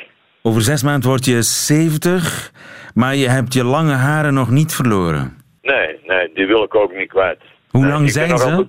Over 0.41 0.61
zes 0.61 0.83
maanden 0.83 1.09
word 1.09 1.25
je 1.25 1.41
70, 1.41 2.51
maar 2.93 3.15
je 3.15 3.27
hebt 3.27 3.53
je 3.53 3.63
lange 3.63 3.93
haren 3.93 4.33
nog 4.33 4.49
niet 4.49 4.75
verloren. 4.75 5.37
Nee, 5.61 5.99
nee, 6.05 6.31
die 6.33 6.47
wil 6.47 6.63
ik 6.63 6.75
ook 6.75 6.95
niet 6.95 7.09
kwijt. 7.09 7.41
Hoe 7.69 7.87
lang 7.87 8.11
zijn 8.11 8.37
ze? 8.37 8.65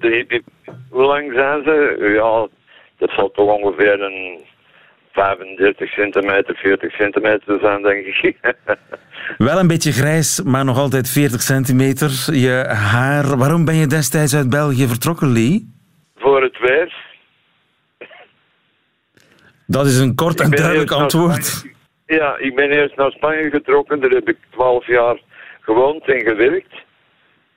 Hoe 0.90 1.04
lang 1.04 1.32
zijn 1.34 1.62
ze? 1.62 1.96
Ja, 2.14 2.48
dat 2.98 3.11
zal 3.11 3.30
toch 3.30 3.50
ongeveer 3.50 4.00
een 4.02 4.46
35 5.12 5.90
centimeter, 5.92 6.56
40 6.56 6.92
centimeter 6.92 7.58
zijn, 7.61 7.82
denk 7.82 8.06
ik. 8.06 8.37
Wel 9.38 9.58
een 9.58 9.66
beetje 9.66 9.92
grijs, 9.92 10.42
maar 10.42 10.64
nog 10.64 10.78
altijd 10.78 11.08
40 11.08 11.40
centimeter. 11.40 12.11
Je 12.32 12.64
haar. 12.68 13.37
Waarom 13.37 13.64
ben 13.64 13.74
je 13.74 13.87
destijds 13.87 14.34
uit 14.37 14.50
België 14.50 14.87
vertrokken, 14.87 15.32
Lee? 15.32 15.72
Voor 16.16 16.42
het 16.42 16.58
weer. 16.58 17.06
Dat 19.66 19.87
is 19.87 19.98
een 19.98 20.14
kort 20.14 20.40
en 20.40 20.50
duidelijk 20.50 20.90
antwoord. 20.90 21.66
Ja, 22.06 22.37
ik 22.38 22.54
ben 22.54 22.70
eerst 22.70 22.96
naar 22.96 23.11
Spanje 23.11 23.50
getrokken. 23.50 24.00
Daar 24.00 24.11
heb 24.11 24.28
ik 24.28 24.37
12 24.50 24.87
jaar 24.87 25.20
gewoond 25.61 26.08
en 26.08 26.20
gewerkt. 26.20 26.87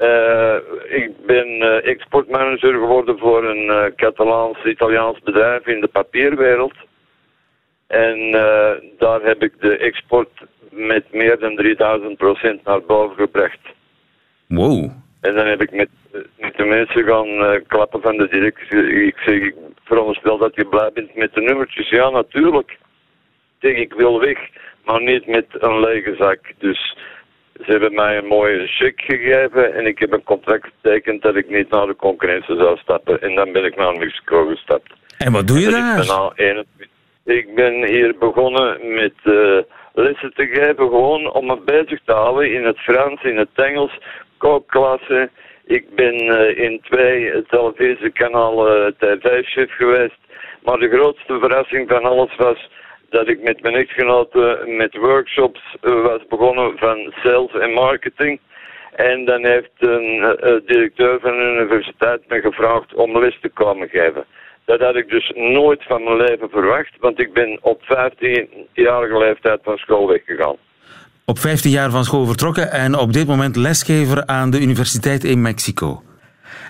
Uh, 0.02 0.56
ik 0.90 1.26
ben 1.26 1.48
uh, 1.48 1.86
exportmanager 1.86 2.74
geworden 2.74 3.18
voor 3.18 3.44
een 3.44 3.66
uh, 3.66 3.86
Catalaans-Italiaans 3.96 5.20
bedrijf 5.20 5.66
in 5.66 5.82
de 5.82 5.88
papierwereld. 5.88 6.74
En 7.88 8.32
daar 8.98 9.22
heb 9.22 9.44
ik 9.44 9.54
de 9.60 9.78
export 9.78 10.30
met 10.70 11.04
meer 11.12 11.40
dan 11.40 11.56
3000 11.56 12.18
procent 12.18 12.64
naar 12.64 12.82
boven 12.82 13.16
gebracht. 13.16 13.60
Wow. 14.48 14.92
En 15.22 15.36
dan 15.36 15.48
heb 15.48 15.62
ik 15.62 15.72
met, 15.72 15.90
met 16.38 16.58
de 16.58 16.66
mensen 16.66 17.04
gaan 17.04 17.62
klappen 17.68 18.02
van 18.02 18.18
de 18.18 18.28
directie. 18.28 19.06
Ik 19.06 19.18
zeg, 19.18 19.42
ik 19.42 19.56
veronderstel 19.84 20.38
dat 20.38 20.56
je 20.56 20.66
blij 20.66 20.92
bent 20.94 21.16
met 21.16 21.34
de 21.34 21.42
nummertjes. 21.42 21.90
Ja, 21.90 22.10
natuurlijk. 22.10 22.78
Zeg, 23.60 23.76
ik 23.76 23.94
wil 23.94 24.20
weg, 24.20 24.38
maar 24.86 25.02
niet 25.02 25.28
met 25.28 25.46
een 25.52 25.80
lege 25.80 26.16
zak. 26.16 26.40
Dus 26.58 26.98
ze 27.65 27.71
hebben 27.71 27.93
mij 27.93 28.17
een 28.17 28.26
mooie 28.26 28.67
check 28.67 29.02
gegeven 29.02 29.74
en 29.74 29.86
ik 29.86 30.00
heb 30.00 30.12
een 30.12 30.24
contract 30.24 30.67
getekend 30.74 31.21
dat 31.21 31.36
ik 31.36 31.50
niet 31.50 31.69
naar 31.69 31.86
de 31.86 31.95
concurrentie 31.95 32.56
zou 32.56 32.78
stappen. 32.78 33.21
En 33.21 33.36
dan 33.36 33.52
ben 33.52 33.65
ik 33.65 33.76
naar 33.76 33.97
Mexico 33.97 34.45
gestapt. 34.45 34.93
En 35.17 35.32
wat 35.32 35.47
doe 35.47 35.60
je 35.60 35.69
daar? 35.69 36.00
Ik 36.00 36.08
ben, 36.08 36.17
al 36.17 36.34
21, 36.36 36.88
ik 37.26 37.56
ben 37.56 37.86
hier 37.86 38.15
begonnen 38.19 38.93
met 38.93 39.13
uh, 39.24 39.58
lessen 39.93 40.34
te 40.34 40.45
geven, 40.45 40.76
gewoon 40.76 41.32
om 41.32 41.45
me 41.45 41.58
bezig 41.65 42.00
te 42.06 42.13
houden 42.13 42.54
in 42.54 42.65
het 42.65 42.80
Frans, 42.80 43.24
in 43.24 43.38
het 43.38 43.50
Engels, 43.54 43.97
kookklasse. 44.38 45.30
Ik 45.65 45.95
ben 45.95 46.24
uh, 46.24 46.58
in 46.58 46.80
twee 46.82 47.43
televisiekanalen 47.47 48.95
tv-chef 48.97 49.76
geweest. 49.76 50.19
Maar 50.63 50.78
de 50.78 50.89
grootste 50.89 51.39
verrassing 51.39 51.89
van 51.89 52.04
alles 52.04 52.36
was 52.36 52.69
dat 53.12 53.28
ik 53.28 53.41
met 53.41 53.62
mijn 53.62 53.76
echtgenoten 53.76 54.76
met 54.78 54.95
workshops 54.95 55.62
was 55.82 56.21
begonnen 56.30 56.78
van 56.78 57.13
sales 57.24 57.54
en 57.54 57.71
marketing. 57.71 58.39
En 58.95 59.26
dan 59.26 59.45
heeft 59.45 59.76
een 59.78 60.15
uh, 60.15 60.54
directeur 60.65 61.19
van 61.19 61.34
een 61.34 61.56
universiteit 61.56 62.21
me 62.28 62.41
gevraagd 62.41 62.93
om 62.93 63.19
les 63.19 63.38
te 63.41 63.50
komen 63.50 63.89
geven. 63.89 64.26
Dat 64.65 64.80
had 64.80 64.95
ik 64.95 65.10
dus 65.10 65.32
nooit 65.36 65.84
van 65.84 66.04
mijn 66.04 66.17
leven 66.17 66.50
verwacht, 66.50 66.93
want 67.00 67.19
ik 67.19 67.34
ben 67.34 67.58
op 67.62 67.82
15-jarige 67.84 69.17
leeftijd 69.17 69.60
van 69.63 69.78
school 69.78 70.08
weggegaan. 70.08 70.56
Op 71.26 71.39
15 71.39 71.71
jaar 71.71 71.91
van 71.91 72.04
school 72.04 72.26
vertrokken 72.26 72.71
en 72.71 72.95
op 72.95 73.13
dit 73.13 73.28
moment 73.28 73.56
lesgever 73.56 74.26
aan 74.26 74.50
de 74.50 74.62
universiteit 74.62 75.24
in 75.24 75.41
Mexico. 75.41 76.02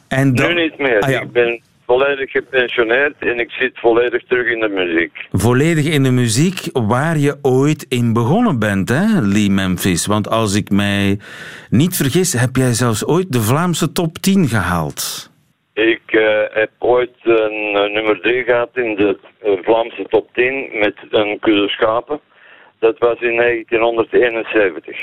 En 0.08 0.36
dan... 0.36 0.54
Nu 0.54 0.62
niet 0.62 0.78
meer. 0.78 1.00
Ah, 1.00 1.10
ja. 1.10 1.22
Ik 1.22 1.32
ben 1.32 1.62
volledig 1.92 2.32
gepensioneerd 2.32 3.16
en 3.20 3.40
ik 3.40 3.52
zit 3.52 3.80
volledig 3.80 4.24
terug 4.24 4.48
in 4.48 4.60
de 4.60 4.70
muziek. 4.70 5.12
Volledig 5.32 5.86
in 5.86 6.04
de 6.04 6.12
muziek 6.12 6.60
waar 6.74 7.18
je 7.18 7.38
ooit 7.42 7.86
in 7.90 8.14
begonnen 8.14 8.60
bent, 8.60 8.90
hè, 8.90 9.22
Lee 9.22 9.50
Memphis? 9.50 10.06
Want 10.06 10.30
als 10.30 10.56
ik 10.56 10.70
mij 10.70 11.20
niet 11.70 11.96
vergis, 11.96 12.34
heb 12.34 12.56
jij 12.56 12.74
zelfs 12.74 13.06
ooit 13.06 13.32
de 13.32 13.42
Vlaamse 13.42 13.92
top 13.92 14.18
10 14.18 14.48
gehaald. 14.48 15.32
Ik 15.74 16.02
uh, 16.08 16.22
heb 16.50 16.72
ooit 16.80 17.16
een 17.24 17.74
uh, 17.76 17.94
nummer 17.94 18.20
3 18.22 18.44
gehad 18.44 18.70
in 18.74 18.96
de 18.96 19.18
uh, 19.46 19.52
Vlaamse 19.64 20.06
top 20.10 20.30
10 20.34 20.70
met 20.80 20.96
een 21.10 21.38
kudde 21.40 21.70
schapen. 21.70 22.20
Dat 22.80 22.98
was 22.98 23.20
in 23.20 23.36
1971. 23.36 25.00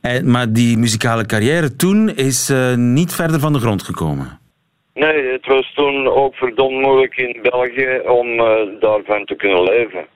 En, 0.00 0.30
maar 0.30 0.52
die 0.52 0.78
muzikale 0.78 1.26
carrière 1.26 1.76
toen 1.76 2.08
is 2.08 2.52
niet 2.76 3.14
verder 3.14 3.40
van 3.40 3.52
de 3.52 3.58
grond 3.58 3.82
gekomen? 3.82 4.40
Nee, 4.94 5.32
het 5.32 5.46
was 5.46 5.72
toen 5.74 6.08
ook 6.08 6.34
verdomd 6.34 6.80
moeilijk 6.80 7.16
in 7.16 7.38
België 7.42 8.00
om 8.06 8.28
uh, 8.28 8.80
daarvan 8.80 9.24
te 9.24 9.34
kunnen 9.34 9.62
leven. 9.62 10.06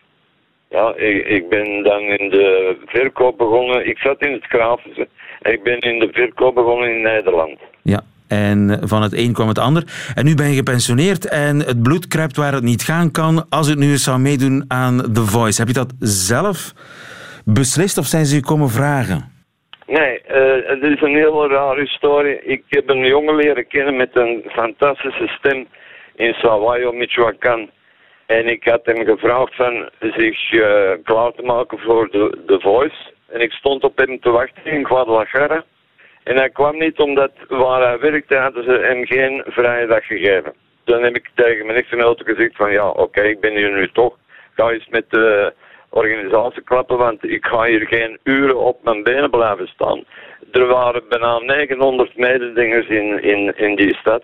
Ja, 0.70 0.94
ik, 0.96 1.26
ik, 1.26 1.48
ben 1.48 1.82
dan 1.82 2.00
in 2.00 2.30
de 2.30 2.76
verkoop 2.86 3.38
begonnen. 3.38 3.88
Ik 3.88 3.98
zat 3.98 4.20
in 4.20 4.32
het 4.32 4.44
Grafische. 4.44 5.08
Ik 5.42 5.62
ben 5.62 5.80
in 5.80 5.98
de 5.98 6.08
verkoop 6.12 6.54
begonnen 6.54 6.94
in 6.94 7.02
Nederland. 7.02 7.58
Ja, 7.82 8.02
en 8.28 8.80
van 8.82 9.02
het 9.02 9.12
een 9.12 9.32
kwam 9.32 9.48
het 9.48 9.58
ander. 9.58 10.10
En 10.14 10.24
nu 10.24 10.34
ben 10.34 10.48
je 10.48 10.54
gepensioneerd 10.54 11.28
en 11.28 11.58
het 11.58 11.82
bloed 11.82 12.08
kruipt 12.08 12.36
waar 12.36 12.52
het 12.52 12.62
niet 12.62 12.82
gaan 12.82 13.10
kan. 13.10 13.46
Als 13.48 13.68
het 13.68 13.78
nu 13.78 13.90
eens 13.90 14.04
zou 14.04 14.18
meedoen 14.18 14.64
aan 14.68 15.12
The 15.12 15.24
Voice. 15.24 15.58
Heb 15.58 15.68
je 15.68 15.74
dat 15.74 15.94
zelf 15.98 16.72
beslist 17.44 17.98
of 17.98 18.06
zijn 18.06 18.26
ze 18.26 18.34
je 18.34 18.42
komen 18.42 18.70
vragen? 18.70 19.35
Nee, 19.86 20.20
het 20.64 20.82
is 20.82 21.00
een 21.00 21.14
hele 21.14 21.48
rare 21.48 21.80
historie. 21.80 22.40
Ik 22.42 22.62
heb 22.68 22.88
een 22.88 23.06
jongen 23.06 23.36
leren 23.36 23.66
kennen 23.66 23.96
met 23.96 24.16
een 24.16 24.44
fantastische 24.48 25.26
stem 25.26 25.66
in 26.14 26.34
Sawayo, 26.34 26.92
Michoacán. 26.92 27.70
En 28.26 28.46
ik 28.46 28.64
had 28.64 28.80
hem 28.84 29.04
gevraagd 29.04 29.54
van 29.54 29.88
zich 30.00 30.52
uh, 30.52 30.90
klaar 31.04 31.32
te 31.32 31.42
maken 31.42 31.78
voor 31.78 32.10
de, 32.10 32.42
The 32.46 32.60
Voice. 32.60 33.12
En 33.28 33.40
ik 33.40 33.52
stond 33.52 33.84
op 33.84 33.98
hem 33.98 34.20
te 34.20 34.30
wachten 34.30 34.64
in 34.64 34.86
Guadalajara. 34.86 35.64
En 36.22 36.36
hij 36.36 36.50
kwam 36.50 36.78
niet 36.78 36.98
omdat 36.98 37.32
waar 37.48 37.82
hij 37.82 37.98
werkte 37.98 38.36
hadden 38.36 38.64
ze 38.64 38.70
hem 38.70 39.06
geen 39.06 39.42
vrije 39.46 39.86
dag 39.86 40.06
gegeven. 40.06 40.54
Dan 40.84 41.02
heb 41.02 41.16
ik 41.16 41.30
tegen 41.34 41.66
mijn 41.66 41.78
echtgenote 41.78 42.24
gezegd 42.24 42.56
van 42.56 42.72
ja, 42.72 42.88
oké, 42.88 43.22
ik 43.22 43.40
ben 43.40 43.56
hier 43.56 43.72
nu 43.72 43.90
toch. 43.92 44.16
Ga 44.54 44.70
eens 44.70 44.88
met 44.88 45.10
de 45.10 45.52
organisatie 45.96 46.62
klappen, 46.62 46.96
want 46.98 47.24
ik 47.24 47.44
ga 47.46 47.64
hier 47.64 47.86
geen 47.86 48.18
uren 48.22 48.58
op 48.58 48.84
mijn 48.84 49.02
benen 49.02 49.30
blijven 49.30 49.66
staan. 49.66 50.04
Er 50.52 50.66
waren 50.66 51.02
bijna 51.08 51.38
900 51.38 52.16
mededingers 52.16 52.88
in, 52.88 53.22
in, 53.22 53.56
in 53.56 53.76
die 53.76 53.96
stad. 53.96 54.22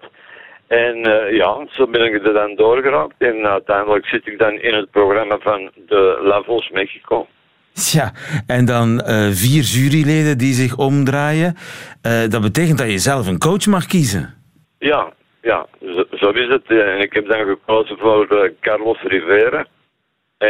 En 0.67 0.97
uh, 0.97 1.37
ja, 1.37 1.67
zo 1.71 1.87
ben 1.87 2.05
ik 2.05 2.27
er 2.27 2.33
dan 2.33 2.55
doorgeraakt. 2.55 3.15
En 3.19 3.47
uiteindelijk 3.47 4.07
zit 4.07 4.27
ik 4.27 4.39
dan 4.39 4.53
in 4.53 4.75
het 4.75 4.91
programma 4.91 5.39
van 5.41 5.71
de 5.87 6.21
La 6.23 6.43
Voz 6.43 6.71
Mexico. 6.71 7.27
Ja, 7.73 8.13
en 8.47 8.65
dan 8.65 9.03
uh, 9.07 9.29
vier 9.31 9.63
juryleden 9.63 10.39
die 10.39 10.53
zich 10.53 10.77
omdraaien. 10.77 11.57
Uh, 12.07 12.29
dat 12.29 12.41
betekent 12.41 12.79
dat 12.79 12.91
je 12.91 12.99
zelf 12.99 13.27
een 13.27 13.39
coach 13.39 13.67
mag 13.67 13.87
kiezen. 13.87 14.35
Ja, 14.79 15.13
ja 15.43 15.67
zo, 15.81 16.05
zo 16.11 16.31
is 16.31 16.49
het. 16.49 16.67
En 16.67 17.01
ik 17.01 17.13
heb 17.13 17.29
dan 17.29 17.47
gekozen 17.47 17.99
voor 17.99 18.53
Carlos 18.61 19.03
Rivera. 19.03 19.67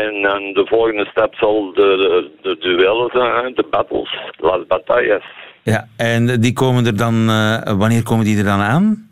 En 0.01 0.23
dan 0.23 0.53
de 0.53 0.67
volgende 0.67 1.05
stap 1.05 1.35
zal 1.35 1.73
de, 1.73 1.81
de, 1.81 2.31
de 2.43 2.57
duellen 2.59 3.11
zijn, 3.13 3.55
de 3.55 3.67
battles, 3.71 4.17
las 4.37 4.67
batallas. 4.67 5.25
Ja, 5.63 5.87
en 5.97 6.41
die 6.41 6.53
komen 6.53 6.87
er 6.87 6.97
dan, 6.97 7.15
uh, 7.29 7.79
wanneer 7.79 8.03
komen 8.03 8.25
die 8.25 8.39
er 8.39 8.45
dan 8.45 8.61
aan? 8.61 9.11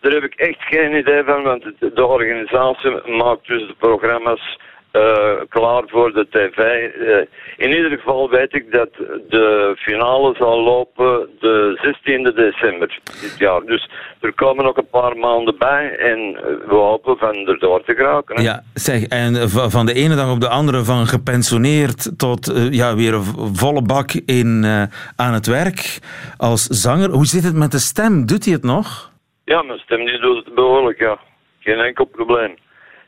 Daar 0.00 0.12
heb 0.12 0.24
ik 0.24 0.34
echt 0.34 0.62
geen 0.62 0.96
idee 0.96 1.22
van, 1.24 1.42
want 1.42 1.64
de 1.78 2.06
organisatie 2.06 2.90
maakt 2.90 3.46
dus 3.46 3.66
de 3.66 3.74
programma's 3.78 4.58
uh, 4.92 5.40
klaar 5.48 5.82
voor 5.86 6.12
de 6.12 6.26
tv. 6.30 6.58
Uh, 6.58 7.16
in 7.56 7.76
ieder 7.76 7.90
geval 7.90 8.30
weet 8.30 8.54
ik 8.54 8.72
dat 8.72 8.88
de 9.28 9.74
finale 9.78 10.34
zal 10.38 10.62
lopen 10.62 11.28
de 11.40 11.78
16e 11.96 12.34
december 12.34 13.00
dit 13.20 13.34
jaar. 13.38 13.60
Dus 13.60 13.90
er 14.20 14.32
komen 14.32 14.64
nog 14.64 14.76
een 14.76 14.88
paar 14.90 15.16
maanden 15.16 15.58
bij 15.58 15.96
en 15.96 16.18
we 16.66 16.74
hopen 16.74 17.16
van 17.16 17.34
erdoor 17.34 17.84
te 17.84 17.94
geraken. 17.94 18.42
Ja, 18.42 18.62
zeg, 18.74 19.04
en 19.04 19.48
van 19.50 19.86
de 19.86 19.94
ene 19.94 20.14
dag 20.14 20.30
op 20.30 20.40
de 20.40 20.48
andere 20.48 20.84
van 20.84 21.06
gepensioneerd 21.06 22.18
tot 22.18 22.50
uh, 22.50 22.72
ja, 22.72 22.94
weer 22.96 23.14
een 23.14 23.54
volle 23.56 23.82
bak 23.82 24.10
in, 24.12 24.64
aan 25.16 25.32
het 25.32 25.46
werk 25.46 25.98
als 26.36 26.66
zanger. 26.66 27.10
Hoe 27.10 27.26
zit 27.26 27.44
het 27.44 27.54
met 27.54 27.70
de 27.70 27.78
stem? 27.78 28.26
Doet 28.26 28.44
hij 28.44 28.54
het 28.54 28.64
nog? 28.64 29.10
Ja, 29.44 29.62
mijn 29.62 29.78
stem 29.78 30.04
die 30.04 30.20
doet 30.20 30.44
het 30.44 30.54
behoorlijk, 30.54 30.98
ja. 30.98 31.18
Geen 31.58 31.78
enkel 31.78 32.04
probleem 32.04 32.54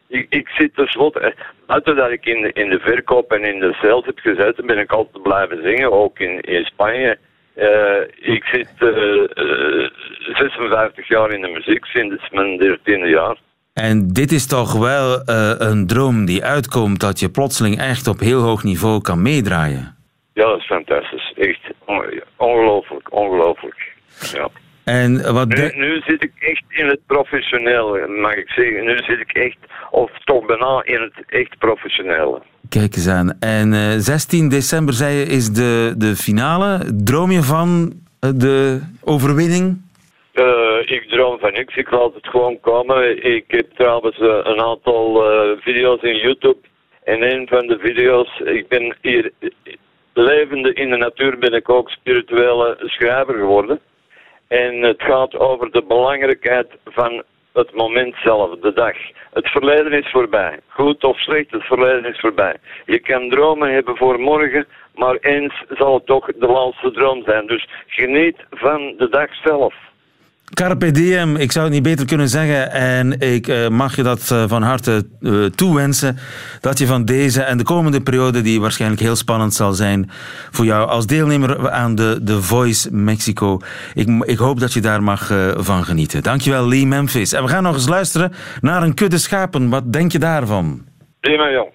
ik, 0.08 0.26
ik 0.28 0.48
zit 0.48 0.74
tenslotte, 0.74 1.34
buiten 1.66 1.96
dat 1.96 2.10
ik 2.10 2.26
in 2.26 2.42
de, 2.42 2.52
in 2.52 2.70
de 2.70 2.78
verkoop 2.78 3.32
en 3.32 3.42
in 3.42 3.60
de 3.60 3.72
sales 3.72 4.04
heb 4.04 4.18
gezeten, 4.18 4.66
ben 4.66 4.78
ik 4.78 4.92
altijd 4.92 5.22
blijven 5.22 5.62
zingen, 5.62 5.92
ook 5.92 6.18
in, 6.18 6.40
in 6.40 6.64
Spanje. 6.64 7.18
Uh, 7.56 8.00
ik 8.34 8.44
zit 8.44 8.68
uh, 8.78 8.88
uh, 9.34 9.90
56 10.34 11.08
jaar 11.08 11.30
in 11.30 11.40
de 11.40 11.48
muziek, 11.48 11.84
sinds 11.84 12.30
mijn 12.30 12.78
13e 12.78 13.08
jaar. 13.08 13.36
En 13.72 14.08
dit 14.08 14.32
is 14.32 14.46
toch 14.46 14.72
wel 14.78 15.22
een 15.58 15.86
droom 15.86 16.24
die 16.24 16.44
uitkomt 16.44 17.00
dat 17.00 17.20
je 17.20 17.28
plotseling 17.30 17.78
echt 17.78 18.06
op 18.06 18.18
heel 18.18 18.40
hoog 18.40 18.62
niveau 18.64 19.00
kan 19.00 19.22
meedraaien? 19.22 19.96
Ja, 20.32 20.44
dat 20.44 20.58
is 20.58 20.66
fantastisch. 20.66 21.32
Echt 21.36 21.60
ongelooflijk, 22.36 23.12
ongelooflijk. 23.12 23.92
Ja. 24.32 24.48
En 24.84 25.32
wat 25.32 25.48
nu, 25.48 25.70
nu, 25.74 26.00
zit 26.06 26.22
ik 26.22 26.32
echt 26.38 26.64
in 26.68 26.86
het 26.86 27.00
professionele, 27.06 28.06
mag 28.08 28.34
ik 28.34 28.48
zeggen. 28.48 28.84
Nu 28.84 28.96
zit 28.96 29.20
ik 29.20 29.32
echt, 29.32 29.56
of 29.90 30.10
toch 30.24 30.46
bijna 30.46 30.82
in 30.84 31.00
het 31.00 31.24
echt 31.26 31.58
professionele. 31.58 32.42
Kijk 32.68 32.96
eens 32.96 33.08
aan. 33.08 33.36
En 33.40 33.72
uh, 33.72 33.94
eh, 33.94 34.00
16 34.00 34.48
december, 34.48 34.94
zei 34.94 35.16
je, 35.16 35.24
is 35.24 35.52
de, 35.52 35.94
de 35.96 36.16
finale. 36.16 36.80
Droom 37.04 37.30
je 37.30 37.42
van 37.42 37.92
eh, 38.20 38.30
de 38.34 38.80
overwinning? 39.04 39.82
Uh, 40.34 40.44
ik 40.84 41.04
droom 41.08 41.38
van 41.38 41.52
niks. 41.52 41.76
Ik 41.76 41.90
laat 41.90 42.14
het 42.14 42.26
gewoon 42.26 42.60
komen. 42.60 43.24
Ik 43.24 43.44
heb 43.46 43.70
trouwens 43.74 44.18
een 44.20 44.60
aantal 44.60 45.22
video's 45.60 46.02
in 46.02 46.16
YouTube. 46.16 46.58
En 47.04 47.22
een 47.22 47.46
van 47.48 47.66
de 47.66 47.78
video's, 47.78 48.40
ik 48.44 48.68
ben 48.68 48.96
hier 49.00 49.32
levende 50.12 50.72
in 50.72 50.90
de 50.90 50.96
natuur, 50.96 51.38
ben 51.38 51.52
ik 51.52 51.68
ook 51.68 51.90
spirituele 51.90 52.76
schrijver 52.78 53.34
geworden. 53.34 53.80
En 54.62 54.82
het 54.82 55.02
gaat 55.02 55.38
over 55.38 55.70
de 55.70 55.82
belangrijkheid 55.82 56.66
van 56.84 57.22
het 57.52 57.74
moment 57.74 58.14
zelf, 58.22 58.58
de 58.60 58.72
dag. 58.72 58.96
Het 59.32 59.48
verleden 59.48 59.92
is 59.92 60.10
voorbij. 60.10 60.58
Goed 60.68 61.04
of 61.04 61.18
slecht, 61.18 61.50
het 61.50 61.62
verleden 61.62 62.04
is 62.04 62.20
voorbij. 62.20 62.56
Je 62.86 62.98
kan 62.98 63.28
dromen 63.28 63.72
hebben 63.72 63.96
voor 63.96 64.20
morgen, 64.20 64.66
maar 64.94 65.16
eens 65.20 65.64
zal 65.68 65.94
het 65.94 66.06
toch 66.06 66.26
de 66.26 66.46
laatste 66.46 66.90
droom 66.90 67.22
zijn. 67.24 67.46
Dus 67.46 67.68
geniet 67.86 68.36
van 68.50 68.94
de 68.96 69.08
dag 69.08 69.34
zelf. 69.34 69.74
Carpe 70.54 70.90
diem, 70.90 71.36
ik 71.36 71.52
zou 71.52 71.64
het 71.64 71.74
niet 71.74 71.82
beter 71.82 72.06
kunnen 72.06 72.28
zeggen. 72.28 72.70
En 72.70 73.20
ik 73.20 73.48
uh, 73.48 73.68
mag 73.68 73.96
je 73.96 74.02
dat 74.02 74.30
uh, 74.32 74.44
van 74.46 74.62
harte 74.62 75.06
uh, 75.20 75.44
toewensen. 75.44 76.18
Dat 76.60 76.78
je 76.78 76.86
van 76.86 77.04
deze 77.04 77.42
en 77.42 77.58
de 77.58 77.64
komende 77.64 78.00
periode, 78.00 78.40
die 78.40 78.60
waarschijnlijk 78.60 79.00
heel 79.00 79.16
spannend 79.16 79.54
zal 79.54 79.72
zijn 79.72 80.10
voor 80.50 80.64
jou 80.64 80.88
als 80.88 81.06
deelnemer 81.06 81.70
aan 81.70 81.94
de 81.94 82.20
The 82.24 82.42
Voice 82.42 82.94
Mexico. 82.94 83.58
Ik, 83.94 84.08
ik 84.24 84.38
hoop 84.38 84.60
dat 84.60 84.72
je 84.72 84.80
daar 84.80 85.02
mag 85.02 85.32
van 85.56 85.84
genieten. 85.84 86.22
Dankjewel, 86.22 86.68
Lee 86.68 86.86
Memphis. 86.86 87.32
En 87.32 87.42
we 87.42 87.48
gaan 87.48 87.62
nog 87.62 87.74
eens 87.74 87.88
luisteren 87.88 88.32
naar 88.60 88.82
een 88.82 88.94
kudde 88.94 89.18
schapen. 89.18 89.68
Wat 89.68 89.92
denk 89.92 90.12
je 90.12 90.18
daarvan? 90.18 90.84
Prima, 91.20 91.50
jong. 91.50 91.68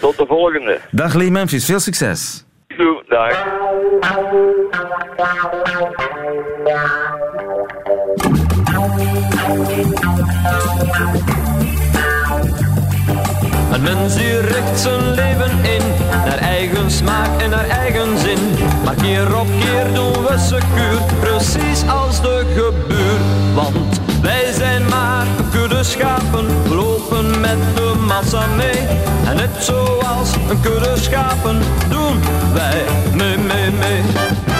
Tot 0.00 0.16
de 0.16 0.26
volgende. 0.26 0.80
Dag, 0.90 1.14
Lee 1.14 1.30
Memphis. 1.30 1.64
Veel 1.64 1.80
succes. 1.80 2.44
Doei, 2.76 3.02
dag. 3.08 3.60
Een 13.72 13.82
mens 13.82 14.14
die 14.14 14.40
richt 14.40 14.80
zijn 14.80 15.10
leven 15.14 15.50
in, 15.50 15.82
naar 16.24 16.38
eigen 16.38 16.90
smaak 16.90 17.40
en 17.40 17.50
naar 17.50 17.68
eigen 17.68 18.18
zin. 18.18 18.38
Maar 18.84 18.94
keer 18.94 19.38
op 19.38 19.46
keer 19.60 19.94
doen 19.94 20.12
we 20.12 20.34
secuur, 20.38 21.00
precies 21.20 21.88
als 21.88 22.20
de 22.20 22.44
gebuur. 22.54 23.18
Want 23.54 24.00
wij 24.22 24.52
zijn 24.52 24.88
maar 24.88 25.26
kudde 25.50 25.84
schapen, 25.84 26.46
lopen 26.68 27.40
met 27.40 27.58
de 27.74 27.94
massa 28.06 28.46
mee. 28.56 28.86
En 29.26 29.36
net 29.36 29.64
zoals 29.64 30.34
een 30.50 30.60
kudde 30.60 30.96
schapen 30.96 31.58
doen 31.88 32.20
wij 32.52 32.84
mee, 33.14 33.38
mee, 33.38 33.70
mee. 33.70 34.51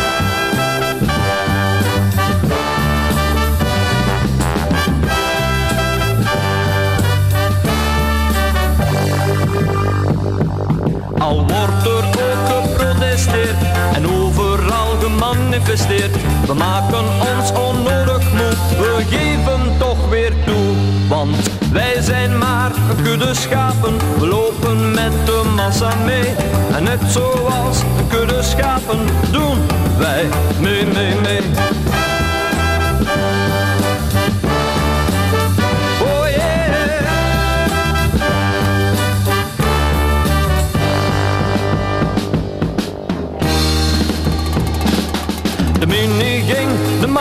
We 16.47 16.55
maken 16.55 17.05
ons 17.37 17.53
onnodig 17.53 18.33
moe, 18.33 18.51
we 18.79 19.05
geven 19.11 19.79
toch 19.79 20.09
weer 20.09 20.33
toe. 20.47 20.75
Want 21.09 21.51
wij 21.73 22.01
zijn 22.01 22.39
maar 22.39 22.71
een 22.91 23.03
kudde 23.03 23.35
schapen, 23.35 23.97
we 24.19 24.27
lopen 24.27 24.91
met 24.91 25.13
de 25.27 25.53
massa 25.57 25.95
mee. 26.05 26.35
En 26.77 26.83
net 26.83 27.01
zoals 27.07 27.81
een 27.99 28.09
kudde 28.09 28.43
schapen 28.43 28.99
doen 29.31 29.59
wij 29.99 30.29
mee, 30.61 30.87
mee, 30.87 31.15
mee. 31.23 31.41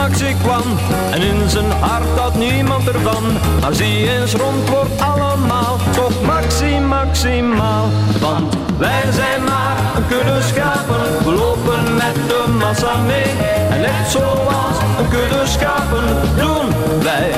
Maxi 0.02 0.34
kwam 0.42 0.62
en 1.10 1.22
in 1.22 1.50
zijn 1.50 1.70
hart 1.70 2.18
had 2.18 2.34
niemand 2.34 2.88
ervan. 2.88 3.24
Maar 3.60 3.74
zie 3.74 4.10
eens 4.10 4.34
rond 4.34 4.68
wordt 4.68 5.00
allemaal 5.00 5.76
toch 5.94 6.22
Maxi 6.22 6.78
maximaal. 6.80 7.88
Want 8.20 8.54
wij 8.78 9.02
zijn 9.12 9.44
maar 9.44 9.76
een 9.96 10.06
kudde 10.06 10.42
schapen, 10.42 11.24
we 11.24 11.32
lopen 11.32 11.94
met 11.94 12.14
de 12.28 12.44
massa 12.58 12.96
mee. 13.06 13.30
En 13.70 13.80
net 13.80 14.08
zoals 14.08 14.76
een 14.98 15.08
kudde 15.08 15.46
schapen 15.46 16.04
doen 16.36 16.68
wij 17.02 17.30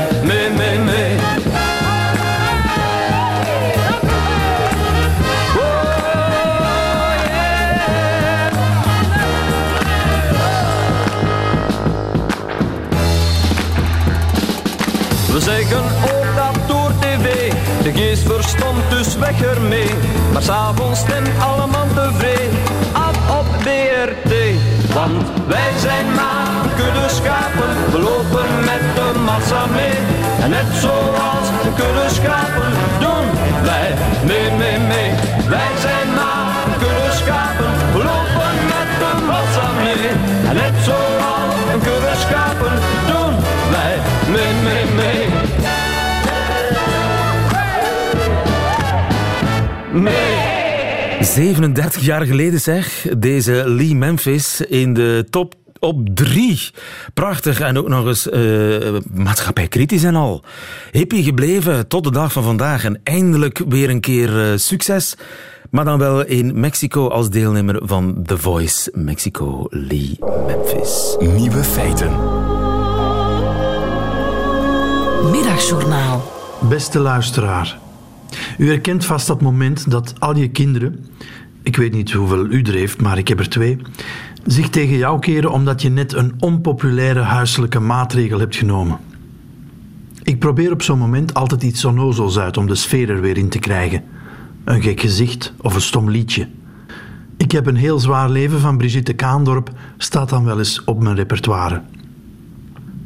We 15.34 15.40
zeggen 15.40 15.84
ook 16.14 16.36
dat 16.36 16.68
door 16.68 16.90
tv 17.00 17.52
de 17.82 17.92
geest 17.92 18.22
verstomt, 18.22 18.90
dus 18.90 19.16
weg 19.16 19.42
ermee. 19.42 19.90
Maar 20.32 20.42
s'avonds 20.42 21.00
stemt 21.00 21.28
allemaal 21.38 21.86
tevreden 21.94 22.58
af 22.92 23.38
op 23.38 23.46
BRT. 23.58 24.32
Want 24.94 25.26
wij 25.46 25.72
zijn 25.80 26.06
maar 26.14 26.64
kudde 26.76 27.08
schapen, 27.08 27.70
we 27.92 27.98
lopen 27.98 28.48
met 28.64 28.84
de 28.94 29.18
massa 29.24 29.66
mee. 29.66 29.96
En 30.42 30.50
net 30.50 30.70
zoals 30.80 31.46
kudde 31.76 32.08
schapen 32.08 32.70
doen 33.00 33.26
wij 33.62 33.94
mee, 34.26 34.50
mee, 34.58 34.78
mee. 34.78 35.10
Wij 35.48 35.70
37 51.34 52.02
jaar 52.02 52.26
geleden 52.26 52.60
zeg, 52.60 53.06
deze 53.18 53.62
Lee 53.66 53.94
Memphis 53.94 54.60
in 54.60 54.94
de 54.94 55.26
top 55.30 55.54
op 55.78 56.08
drie. 56.14 56.70
Prachtig 57.14 57.60
en 57.60 57.78
ook 57.78 57.88
nog 57.88 58.06
eens 58.06 58.26
uh, 58.26 58.98
maatschappijkritisch 59.12 60.04
en 60.04 60.14
al. 60.14 60.42
Hippie 60.90 61.22
gebleven 61.22 61.88
tot 61.88 62.04
de 62.04 62.10
dag 62.10 62.32
van 62.32 62.42
vandaag 62.42 62.84
en 62.84 63.00
eindelijk 63.02 63.62
weer 63.68 63.90
een 63.90 64.00
keer 64.00 64.50
uh, 64.52 64.58
succes. 64.58 65.16
Maar 65.70 65.84
dan 65.84 65.98
wel 65.98 66.24
in 66.24 66.60
Mexico 66.60 67.08
als 67.08 67.30
deelnemer 67.30 67.80
van 67.82 68.22
The 68.26 68.38
Voice 68.38 68.90
Mexico, 68.92 69.66
Lee 69.70 70.18
Memphis. 70.46 71.16
Nieuwe 71.18 71.64
feiten. 71.64 72.10
Middagjournaal. 75.30 76.32
Beste 76.68 76.98
luisteraar. 76.98 77.83
U 78.58 78.68
herkent 78.68 79.04
vast 79.04 79.26
dat 79.26 79.40
moment 79.40 79.90
dat 79.90 80.14
al 80.18 80.36
je 80.36 80.48
kinderen, 80.48 81.06
ik 81.62 81.76
weet 81.76 81.92
niet 81.92 82.12
hoeveel 82.12 82.46
u 82.46 82.62
er 82.62 82.74
heeft, 82.74 83.00
maar 83.00 83.18
ik 83.18 83.28
heb 83.28 83.38
er 83.38 83.48
twee, 83.48 83.78
zich 84.46 84.68
tegen 84.68 84.96
jou 84.96 85.18
keren 85.18 85.52
omdat 85.52 85.82
je 85.82 85.88
net 85.88 86.12
een 86.12 86.32
onpopulaire 86.38 87.20
huiselijke 87.20 87.80
maatregel 87.80 88.38
hebt 88.38 88.56
genomen. 88.56 88.98
Ik 90.22 90.38
probeer 90.38 90.72
op 90.72 90.82
zo'n 90.82 90.98
moment 90.98 91.34
altijd 91.34 91.62
iets 91.62 91.84
onnozels 91.84 92.38
uit 92.38 92.56
om 92.56 92.66
de 92.66 92.74
sfeer 92.74 93.10
er 93.10 93.20
weer 93.20 93.36
in 93.36 93.48
te 93.48 93.58
krijgen. 93.58 94.02
Een 94.64 94.82
gek 94.82 95.00
gezicht 95.00 95.52
of 95.60 95.74
een 95.74 95.80
stom 95.80 96.10
liedje. 96.10 96.48
Ik 97.36 97.52
heb 97.52 97.66
een 97.66 97.76
heel 97.76 97.98
zwaar 97.98 98.30
leven 98.30 98.60
van 98.60 98.76
Brigitte 98.76 99.12
Kaandorp, 99.12 99.70
staat 99.96 100.28
dan 100.28 100.44
wel 100.44 100.58
eens 100.58 100.84
op 100.84 101.02
mijn 101.02 101.16
repertoire. 101.16 101.82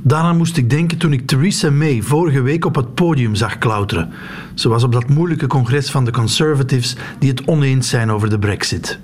Daaraan 0.02 0.36
moest 0.36 0.56
ik 0.56 0.70
denken 0.70 0.98
toen 0.98 1.12
ik 1.12 1.26
Theresa 1.26 1.70
May 1.70 2.02
vorige 2.02 2.40
week 2.40 2.64
op 2.64 2.74
het 2.74 2.94
podium 2.94 3.34
zag 3.34 3.58
klauteren. 3.58 4.10
Ze 4.54 4.68
was 4.68 4.82
op 4.82 4.92
dat 4.92 5.08
moeilijke 5.08 5.46
congres 5.46 5.90
van 5.90 6.04
de 6.04 6.10
Conservatives 6.10 6.96
die 7.18 7.30
het 7.30 7.44
oneens 7.44 7.88
zijn 7.88 8.10
over 8.10 8.30
de 8.30 8.38
Brexit. 8.38 8.98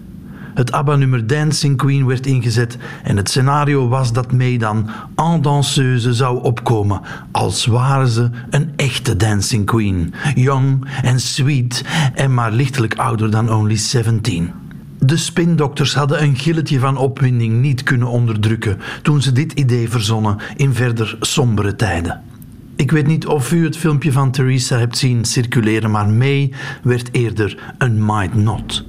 Het 0.54 0.72
ABBA-nummer 0.72 1.26
Dancing 1.26 1.76
Queen 1.76 2.07
werd 2.07 2.26
ingezet 2.26 2.78
en 3.02 3.16
het 3.16 3.28
scenario 3.28 3.88
was 3.88 4.12
dat 4.12 4.33
May 4.33 4.57
dan 4.57 4.90
en 5.14 5.42
danseuse 5.42 6.12
zou 6.12 6.42
opkomen, 6.42 7.00
als 7.33 7.66
waren 7.66 8.09
ze 8.09 8.30
een 8.50 8.72
echte 8.76 9.16
Dancing 9.16 9.66
Queen. 9.66 10.14
Young 10.35 10.87
en 11.02 11.20
sweet 11.20 11.85
en 12.14 12.35
maar 12.35 12.52
lichtelijk 12.52 12.94
ouder 12.94 13.30
dan 13.30 13.52
only 13.52 13.76
17. 13.76 14.63
De 15.05 15.17
spindokters 15.17 15.95
hadden 15.95 16.23
een 16.23 16.37
gilletje 16.37 16.79
van 16.79 16.97
opwinding 16.97 17.61
niet 17.61 17.83
kunnen 17.83 18.09
onderdrukken 18.09 18.79
toen 19.03 19.23
ze 19.23 19.33
dit 19.33 19.53
idee 19.53 19.88
verzonnen 19.88 20.37
in 20.57 20.75
verder 20.75 21.17
sombere 21.21 21.77
tijden. 21.77 22.23
Ik 22.77 22.90
weet 22.90 23.07
niet 23.07 23.27
of 23.27 23.53
u 23.53 23.64
het 23.64 23.77
filmpje 23.77 24.12
van 24.12 24.31
Theresa 24.31 24.79
hebt 24.79 24.99
zien 24.99 25.25
circuleren, 25.25 25.90
maar 25.90 26.09
May 26.09 26.53
werd 26.83 27.09
eerder 27.12 27.75
een 27.79 28.05
might 28.05 28.35
not. 28.35 28.85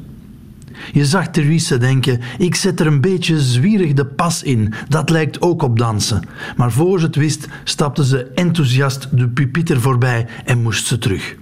Je 0.93 1.06
zag 1.06 1.28
Theresa 1.28 1.78
denken: 1.78 2.19
ik 2.38 2.56
zet 2.56 2.80
er 2.80 2.88
een 2.88 3.01
beetje 3.01 3.41
zwierig 3.41 3.93
de 3.93 4.06
pas 4.06 4.43
in, 4.43 4.73
dat 4.88 5.10
lijkt 5.10 5.41
ook 5.41 5.62
op 5.62 5.78
dansen. 5.80 6.23
Maar 6.56 6.71
voor 6.71 6.99
ze 6.99 7.06
het 7.06 7.15
wist, 7.15 7.47
stapte 7.63 8.06
ze 8.06 8.32
enthousiast 8.36 9.17
de 9.17 9.28
pupiter 9.28 9.82
voorbij 9.82 10.28
en 10.45 10.62
moest 10.62 10.86
ze 10.86 10.97
terug. 10.97 11.36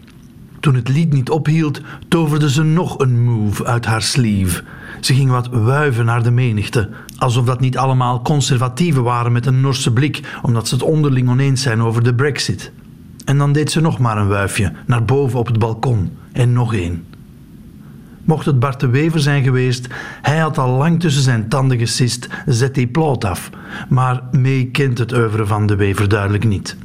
Toen 0.63 0.75
het 0.75 0.89
lied 0.89 1.13
niet 1.13 1.29
ophield, 1.29 1.81
toverde 2.07 2.49
ze 2.49 2.63
nog 2.63 2.99
een 2.99 3.23
move 3.23 3.65
uit 3.65 3.85
haar 3.85 4.01
sleeve. 4.01 4.63
Ze 4.99 5.13
ging 5.13 5.29
wat 5.29 5.47
wuiven 5.47 6.05
naar 6.05 6.23
de 6.23 6.31
menigte, 6.31 6.89
alsof 7.17 7.45
dat 7.45 7.59
niet 7.59 7.77
allemaal 7.77 8.21
conservatieven 8.21 9.03
waren 9.03 9.31
met 9.31 9.45
een 9.45 9.61
Norse 9.61 9.93
blik, 9.93 10.37
omdat 10.41 10.67
ze 10.67 10.73
het 10.73 10.83
onderling 10.83 11.29
oneens 11.29 11.61
zijn 11.61 11.81
over 11.81 12.03
de 12.03 12.13
brexit. 12.13 12.71
En 13.25 13.37
dan 13.37 13.51
deed 13.51 13.71
ze 13.71 13.81
nog 13.81 13.99
maar 13.99 14.17
een 14.17 14.27
wuifje, 14.27 14.71
naar 14.85 15.05
boven 15.05 15.39
op 15.39 15.47
het 15.47 15.59
balkon, 15.59 16.17
en 16.31 16.53
nog 16.53 16.73
één. 16.73 17.05
Mocht 18.23 18.45
het 18.45 18.59
Bart 18.59 18.79
de 18.79 18.87
Wever 18.87 19.19
zijn 19.19 19.43
geweest, 19.43 19.87
hij 20.21 20.37
had 20.37 20.57
al 20.57 20.77
lang 20.77 20.99
tussen 20.99 21.23
zijn 21.23 21.49
tanden 21.49 21.77
gesist, 21.77 22.27
zet 22.45 22.75
die 22.75 22.87
ploot 22.87 23.25
af. 23.25 23.49
Maar 23.89 24.21
mee 24.31 24.65
kent 24.65 24.97
het 24.97 25.13
oeuvre 25.13 25.45
van 25.45 25.67
de 25.67 25.75
Wever 25.75 26.09
duidelijk 26.09 26.43
niet. 26.43 26.77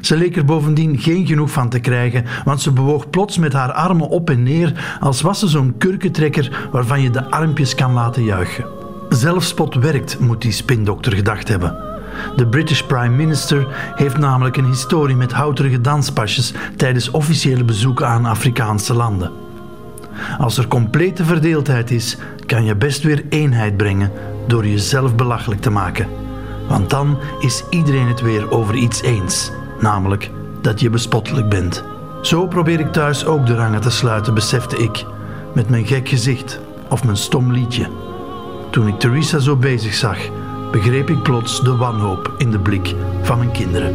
Ze 0.00 0.16
leek 0.16 0.36
er 0.36 0.44
bovendien 0.44 0.98
geen 0.98 1.26
genoeg 1.26 1.50
van 1.50 1.68
te 1.68 1.80
krijgen, 1.80 2.24
want 2.44 2.60
ze 2.60 2.72
bewoog 2.72 3.10
plots 3.10 3.38
met 3.38 3.52
haar 3.52 3.72
armen 3.72 4.08
op 4.08 4.30
en 4.30 4.42
neer, 4.42 4.96
als 5.00 5.20
was 5.20 5.38
ze 5.38 5.48
zo'n 5.48 5.74
kurkentrekker 5.78 6.68
waarvan 6.72 7.02
je 7.02 7.10
de 7.10 7.30
armpjes 7.30 7.74
kan 7.74 7.92
laten 7.92 8.24
juichen. 8.24 8.64
Zelfspot 9.08 9.74
werkt, 9.74 10.18
moet 10.18 10.42
die 10.42 10.52
spindokter 10.52 11.12
gedacht 11.12 11.48
hebben. 11.48 11.76
De 12.36 12.46
British 12.46 12.82
Prime 12.82 13.16
Minister 13.16 13.66
heeft 13.94 14.18
namelijk 14.18 14.56
een 14.56 14.64
historie 14.64 15.16
met 15.16 15.32
houterige 15.32 15.80
danspasjes 15.80 16.54
tijdens 16.76 17.10
officiële 17.10 17.64
bezoeken 17.64 18.06
aan 18.06 18.24
Afrikaanse 18.26 18.94
landen. 18.94 19.30
Als 20.38 20.58
er 20.58 20.68
complete 20.68 21.24
verdeeldheid 21.24 21.90
is, 21.90 22.16
kan 22.46 22.64
je 22.64 22.76
best 22.76 23.02
weer 23.02 23.24
eenheid 23.28 23.76
brengen 23.76 24.12
door 24.46 24.66
jezelf 24.66 25.14
belachelijk 25.14 25.60
te 25.60 25.70
maken. 25.70 26.08
Want 26.68 26.90
dan 26.90 27.18
is 27.40 27.64
iedereen 27.70 28.08
het 28.08 28.20
weer 28.20 28.50
over 28.50 28.74
iets 28.74 29.02
eens 29.02 29.50
namelijk 29.80 30.30
dat 30.60 30.80
je 30.80 30.90
bespottelijk 30.90 31.48
bent. 31.48 31.84
Zo 32.22 32.46
probeer 32.46 32.80
ik 32.80 32.92
thuis 32.92 33.24
ook 33.24 33.46
de 33.46 33.54
rangen 33.54 33.80
te 33.80 33.90
sluiten, 33.90 34.34
besefte 34.34 34.76
ik, 34.76 35.04
met 35.54 35.68
mijn 35.68 35.86
gek 35.86 36.08
gezicht 36.08 36.60
of 36.88 37.04
mijn 37.04 37.16
stom 37.16 37.52
liedje. 37.52 37.86
Toen 38.70 38.88
ik 38.88 38.98
Theresa 38.98 39.38
zo 39.38 39.56
bezig 39.56 39.94
zag, 39.94 40.18
begreep 40.70 41.10
ik 41.10 41.22
plots 41.22 41.62
de 41.62 41.76
wanhoop 41.76 42.34
in 42.38 42.50
de 42.50 42.58
blik 42.58 42.94
van 43.22 43.38
mijn 43.38 43.52
kinderen. 43.52 43.94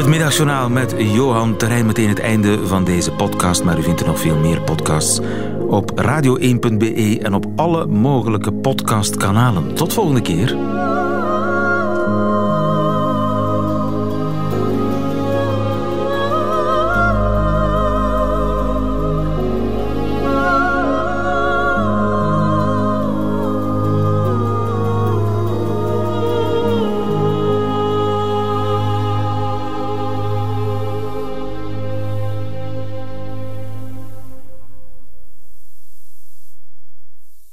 Het 0.00 0.08
middagjournaal 0.08 0.68
met 0.68 0.94
Johan 0.98 1.56
Terrein. 1.56 1.86
Meteen 1.86 2.08
het 2.08 2.18
einde 2.18 2.66
van 2.66 2.84
deze 2.84 3.12
podcast. 3.12 3.64
Maar 3.64 3.78
u 3.78 3.82
vindt 3.82 4.00
er 4.00 4.06
nog 4.06 4.20
veel 4.20 4.36
meer 4.36 4.60
podcasts 4.60 5.20
op 5.68 6.00
radio1.be 6.00 7.18
en 7.22 7.34
op 7.34 7.46
alle 7.56 7.86
mogelijke 7.86 8.52
podcastkanalen. 8.52 9.74
Tot 9.74 9.92
volgende 9.92 10.22
keer. 10.22 10.56